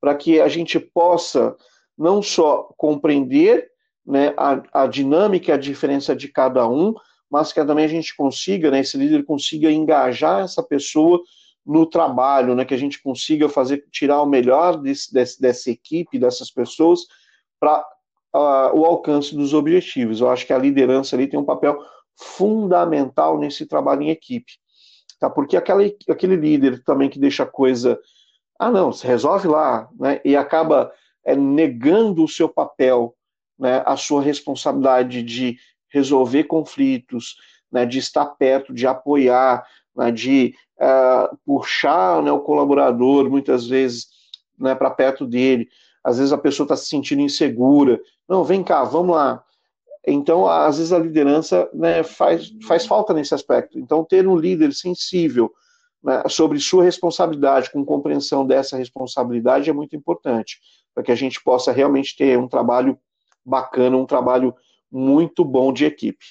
para 0.00 0.14
que 0.14 0.40
a 0.40 0.48
gente 0.48 0.78
possa 0.78 1.56
não 1.96 2.20
só 2.20 2.68
compreender 2.76 3.68
né, 4.04 4.34
a, 4.36 4.82
a 4.82 4.86
dinâmica, 4.86 5.54
a 5.54 5.58
diferença 5.58 6.14
de 6.14 6.28
cada 6.28 6.68
um, 6.68 6.94
mas 7.30 7.52
que 7.52 7.64
também 7.64 7.86
a 7.86 7.88
gente 7.88 8.14
consiga, 8.14 8.70
né, 8.70 8.80
esse 8.80 8.96
líder 8.96 9.24
consiga 9.24 9.70
engajar 9.70 10.44
essa 10.44 10.62
pessoa 10.62 11.20
no 11.64 11.86
trabalho, 11.86 12.54
né, 12.54 12.64
que 12.64 12.74
a 12.74 12.78
gente 12.78 13.02
consiga 13.02 13.48
fazer 13.48 13.84
tirar 13.90 14.22
o 14.22 14.26
melhor 14.26 14.76
desse, 14.76 15.12
desse, 15.12 15.40
dessa 15.40 15.70
equipe, 15.70 16.18
dessas 16.18 16.50
pessoas, 16.50 17.00
para 17.58 17.84
o 18.32 18.84
alcance 18.84 19.34
dos 19.34 19.54
objetivos. 19.54 20.20
Eu 20.20 20.30
acho 20.30 20.46
que 20.46 20.52
a 20.52 20.58
liderança 20.58 21.16
ali 21.16 21.26
tem 21.26 21.38
um 21.38 21.44
papel 21.44 21.78
fundamental 22.16 23.38
nesse 23.38 23.66
trabalho 23.66 24.02
em 24.02 24.10
equipe, 24.10 24.52
tá? 25.18 25.28
Porque 25.28 25.56
aquela, 25.56 25.82
aquele 26.08 26.36
líder 26.36 26.82
também 26.82 27.08
que 27.08 27.18
deixa 27.18 27.42
a 27.42 27.46
coisa, 27.46 27.98
ah 28.58 28.70
não, 28.70 28.92
se 28.92 29.06
resolve 29.06 29.48
lá, 29.48 29.88
né, 29.98 30.20
e 30.24 30.36
acaba 30.36 30.90
é, 31.24 31.36
negando 31.36 32.24
o 32.24 32.28
seu 32.28 32.48
papel, 32.48 33.14
né, 33.58 33.82
a 33.86 33.96
sua 33.96 34.22
responsabilidade 34.22 35.22
de 35.22 35.58
resolver 35.88 36.44
conflitos, 36.44 37.36
né, 37.70 37.84
de 37.84 37.98
estar 37.98 38.24
perto, 38.26 38.72
de 38.72 38.86
apoiar, 38.86 39.66
né, 39.94 40.10
de 40.10 40.54
uh, 40.78 41.36
puxar 41.44 42.22
né, 42.22 42.30
o 42.30 42.40
colaborador 42.40 43.28
muitas 43.30 43.66
vezes 43.66 44.08
né, 44.58 44.74
para 44.74 44.90
perto 44.90 45.26
dele. 45.26 45.68
Às 46.06 46.18
vezes 46.18 46.32
a 46.32 46.38
pessoa 46.38 46.64
está 46.64 46.76
se 46.76 46.86
sentindo 46.86 47.20
insegura. 47.20 48.00
Não, 48.28 48.44
vem 48.44 48.62
cá, 48.62 48.84
vamos 48.84 49.16
lá. 49.16 49.44
Então, 50.06 50.48
às 50.48 50.78
vezes 50.78 50.92
a 50.92 51.00
liderança 51.00 51.68
né, 51.74 52.04
faz, 52.04 52.52
faz 52.64 52.86
falta 52.86 53.12
nesse 53.12 53.34
aspecto. 53.34 53.76
Então, 53.76 54.04
ter 54.04 54.24
um 54.28 54.36
líder 54.36 54.72
sensível 54.72 55.52
né, 56.00 56.22
sobre 56.28 56.60
sua 56.60 56.84
responsabilidade, 56.84 57.72
com 57.72 57.84
compreensão 57.84 58.46
dessa 58.46 58.76
responsabilidade, 58.76 59.68
é 59.68 59.72
muito 59.72 59.96
importante, 59.96 60.60
para 60.94 61.02
que 61.02 61.10
a 61.10 61.16
gente 61.16 61.42
possa 61.42 61.72
realmente 61.72 62.16
ter 62.16 62.38
um 62.38 62.46
trabalho 62.46 62.96
bacana, 63.44 63.96
um 63.96 64.06
trabalho 64.06 64.54
muito 64.88 65.44
bom 65.44 65.72
de 65.72 65.86
equipe. 65.86 66.24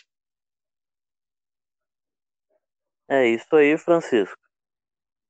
É 3.10 3.28
isso 3.28 3.54
aí, 3.58 3.78
Francisco. 3.78 4.40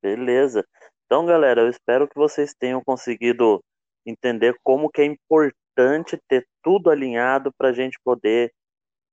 Beleza. 0.03 0.63
Então, 1.07 1.25
galera, 1.25 1.61
eu 1.61 1.69
espero 1.69 2.07
que 2.07 2.15
vocês 2.15 2.53
tenham 2.53 2.79
conseguido 2.83 3.59
entender 4.05 4.57
como 4.63 4.89
que 4.89 5.01
é 5.01 5.05
importante 5.05 6.19
ter 6.27 6.47
tudo 6.63 6.89
alinhado 6.89 7.51
para 7.57 7.69
a 7.69 7.73
gente 7.73 7.99
poder 8.03 8.53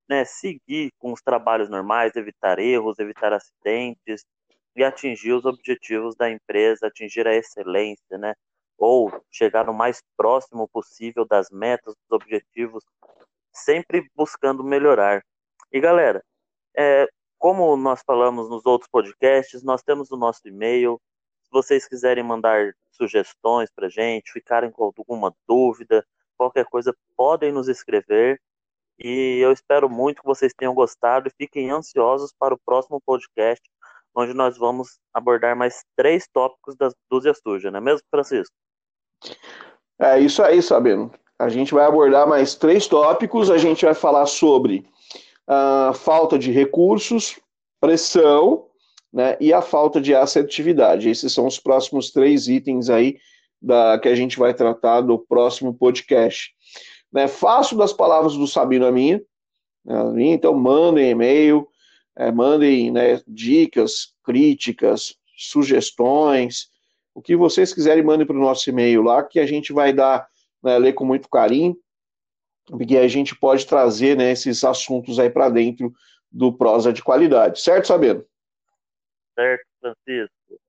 né, 0.09 0.25
seguir 0.25 0.93
com 0.99 1.13
os 1.13 1.23
trabalhos 1.23 1.69
normais, 1.69 2.15
evitar 2.17 2.59
erros, 2.59 2.99
evitar 2.99 3.33
acidentes, 3.33 4.25
e 4.75 4.83
atingir 4.83 5.33
os 5.33 5.45
objetivos 5.45 6.17
da 6.17 6.31
empresa, 6.31 6.87
atingir 6.87 7.27
a 7.27 7.35
excelência, 7.35 8.19
né? 8.19 8.35
Ou 8.79 9.13
chegar 9.31 9.69
o 9.69 9.75
mais 9.75 10.03
próximo 10.17 10.69
possível 10.69 11.27
das 11.27 11.51
metas, 11.51 11.95
dos 11.95 12.11
objetivos, 12.11 12.85
sempre 13.53 14.09
buscando 14.15 14.65
melhorar. 14.65 15.23
E 15.71 15.81
galera, 15.81 16.25
é, 16.77 17.07
como 17.39 17.77
nós 17.77 18.03
falamos 18.05 18.49
nos 18.49 18.65
outros 18.67 18.91
podcasts, 18.91 19.63
nós 19.63 19.83
temos 19.83 20.11
o 20.11 20.17
nosso 20.17 20.41
e-mail. 20.47 21.01
Se 21.43 21.51
vocês 21.51 21.87
quiserem 21.87 22.25
mandar 22.25 22.75
sugestões 23.03 23.69
para 23.75 23.89
gente, 23.89 24.33
ficarem 24.33 24.71
com 24.71 24.85
alguma 24.85 25.35
dúvida, 25.49 26.07
qualquer 26.37 26.65
coisa, 26.67 26.95
podem 27.17 27.51
nos 27.51 27.69
escrever. 27.69 28.41
E 28.99 29.39
eu 29.43 29.51
espero 29.51 29.89
muito 29.89 30.21
que 30.21 30.29
vocês 30.29 30.53
tenham 30.57 30.75
gostado 30.75 31.29
e 31.29 31.33
fiquem 31.37 31.71
ansiosos 31.71 32.33
para 32.39 32.55
o 32.55 32.61
próximo 32.65 33.01
podcast, 33.05 33.63
onde 34.15 34.33
nós 34.33 34.57
vamos 34.57 35.01
abordar 35.13 35.57
mais 35.57 35.85
três 35.97 36.29
tópicos 36.33 36.77
da 36.77 36.91
dúzia 37.11 37.35
suja, 37.35 37.71
não 37.71 37.79
é 37.79 37.81
mesmo, 37.81 38.07
Francisco? 38.11 38.55
É 39.99 40.21
isso 40.21 40.43
aí, 40.43 40.63
Sabino. 40.63 41.11
A 41.39 41.49
gente 41.49 41.75
vai 41.75 41.87
abordar 41.87 42.29
mais 42.29 42.55
três 42.55 42.87
tópicos. 42.87 43.51
A 43.51 43.59
gente 43.59 43.85
vai 43.85 43.95
falar 43.95 44.27
sobre 44.27 44.87
a 45.47 45.93
falta 45.95 46.39
de 46.39 46.53
recursos, 46.53 47.41
pressão, 47.81 48.67
né, 49.13 49.37
e 49.41 49.53
a 49.53 49.61
falta 49.61 50.01
de 50.01 50.15
assertividade. 50.15 51.09
Esses 51.09 51.33
são 51.33 51.47
os 51.47 51.59
próximos 51.59 52.11
três 52.11 52.49
itens 52.49 52.89
aí 52.89 53.19
da, 53.61 53.99
que 53.99 54.09
a 54.09 54.15
gente 54.15 54.39
vai 54.39 54.55
tratar 54.55 55.03
do 55.03 55.19
próximo 55.19 55.75
podcast. 55.75 56.55
Né, 57.13 57.29
faço 57.29 57.77
das 57.77 57.93
palavras 57.93 58.35
do 58.35 58.47
Sabino 58.47 58.87
a 58.87 58.93
minha, 58.93 59.23
né, 59.85 60.25
então 60.27 60.55
mandem 60.55 61.11
e-mail, 61.11 61.69
é, 62.17 62.33
mandem 62.33 62.91
né, 62.91 63.21
dicas, 63.29 64.15
críticas, 64.25 65.15
sugestões, 65.37 66.71
o 67.15 67.21
que 67.21 67.37
vocês 67.37 67.75
quiserem, 67.75 68.03
mandem 68.03 68.27
para 68.27 68.37
o 68.37 68.41
nosso 68.41 68.69
e-mail 68.71 69.03
lá, 69.03 69.23
que 69.23 69.39
a 69.39 69.47
gente 69.47 69.73
vai 69.73 69.93
dar, 69.93 70.27
né, 70.63 70.79
ler 70.79 70.95
com 70.95 71.05
muito 71.05 71.29
carinho, 71.29 71.77
porque 72.67 72.97
a 72.97 73.09
gente 73.09 73.37
pode 73.37 73.67
trazer 73.67 74.17
né, 74.17 74.33
esses 74.33 74.65
assuntos 74.65 75.19
aí 75.19 75.29
para 75.29 75.51
dentro 75.51 75.93
do 76.31 76.53
prosa 76.53 76.93
de 76.93 77.03
qualidade. 77.03 77.61
Certo, 77.61 77.89
Sabino? 77.89 78.25
Certo, 79.35 79.67
Francisco. 79.81 80.61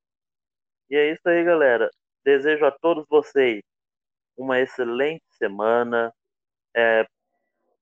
E 0.89 0.95
é 0.95 1.11
isso 1.13 1.27
aí, 1.27 1.43
galera. 1.43 1.89
Desejo 2.23 2.65
a 2.65 2.71
todos 2.71 3.05
vocês 3.09 3.61
uma 4.37 4.59
excelente 4.59 5.23
semana. 5.37 6.13
É, 6.75 7.05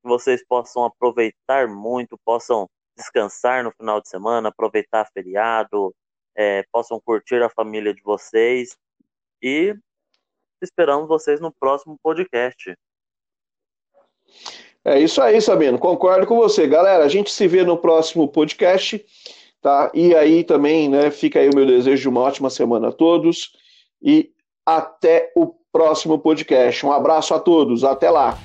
que 0.02 0.08
vocês 0.08 0.44
possam 0.46 0.84
aproveitar 0.84 1.68
muito, 1.68 2.18
possam 2.26 2.68
descansar 2.98 3.64
no 3.64 3.72
final 3.72 4.02
de 4.02 4.10
semana, 4.10 4.50
aproveitar 4.50 5.08
feriado, 5.14 5.94
é, 6.36 6.64
possam 6.72 7.00
curtir 7.00 7.42
a 7.42 7.50
família 7.50 7.94
de 7.94 8.02
vocês 8.02 8.76
e 9.42 9.76
esperamos 10.62 11.08
vocês 11.08 11.40
no 11.40 11.52
próximo 11.52 11.98
podcast. 12.04 12.76
É 14.84 15.00
isso 15.00 15.22
aí, 15.22 15.40
Sabino. 15.40 15.78
Concordo 15.78 16.26
com 16.26 16.36
você. 16.36 16.68
Galera, 16.68 17.04
a 17.04 17.10
gente 17.10 17.32
se 17.32 17.48
vê 17.48 17.64
no 17.64 17.78
próximo 17.78 18.28
podcast, 18.28 19.06
tá? 19.62 19.92
E 19.94 20.16
aí 20.16 20.44
também, 20.44 20.90
né, 20.90 21.12
fica 21.12 21.40
aí 21.40 21.50
o 21.50 21.56
meu 21.56 21.66
desejo 21.66 22.02
de 22.02 22.10
uma 22.10 22.22
ótima 22.22 22.50
semana 22.50 22.90
a 22.90 22.92
todos 22.92 23.52
e 24.02 24.32
até 24.66 25.32
o 25.36 25.54
próximo 25.72 26.20
podcast. 26.20 26.86
Um 26.86 26.92
abraço 26.92 27.34
a 27.34 27.40
todos. 27.40 27.84
Até 27.84 28.10
lá. 28.10 28.38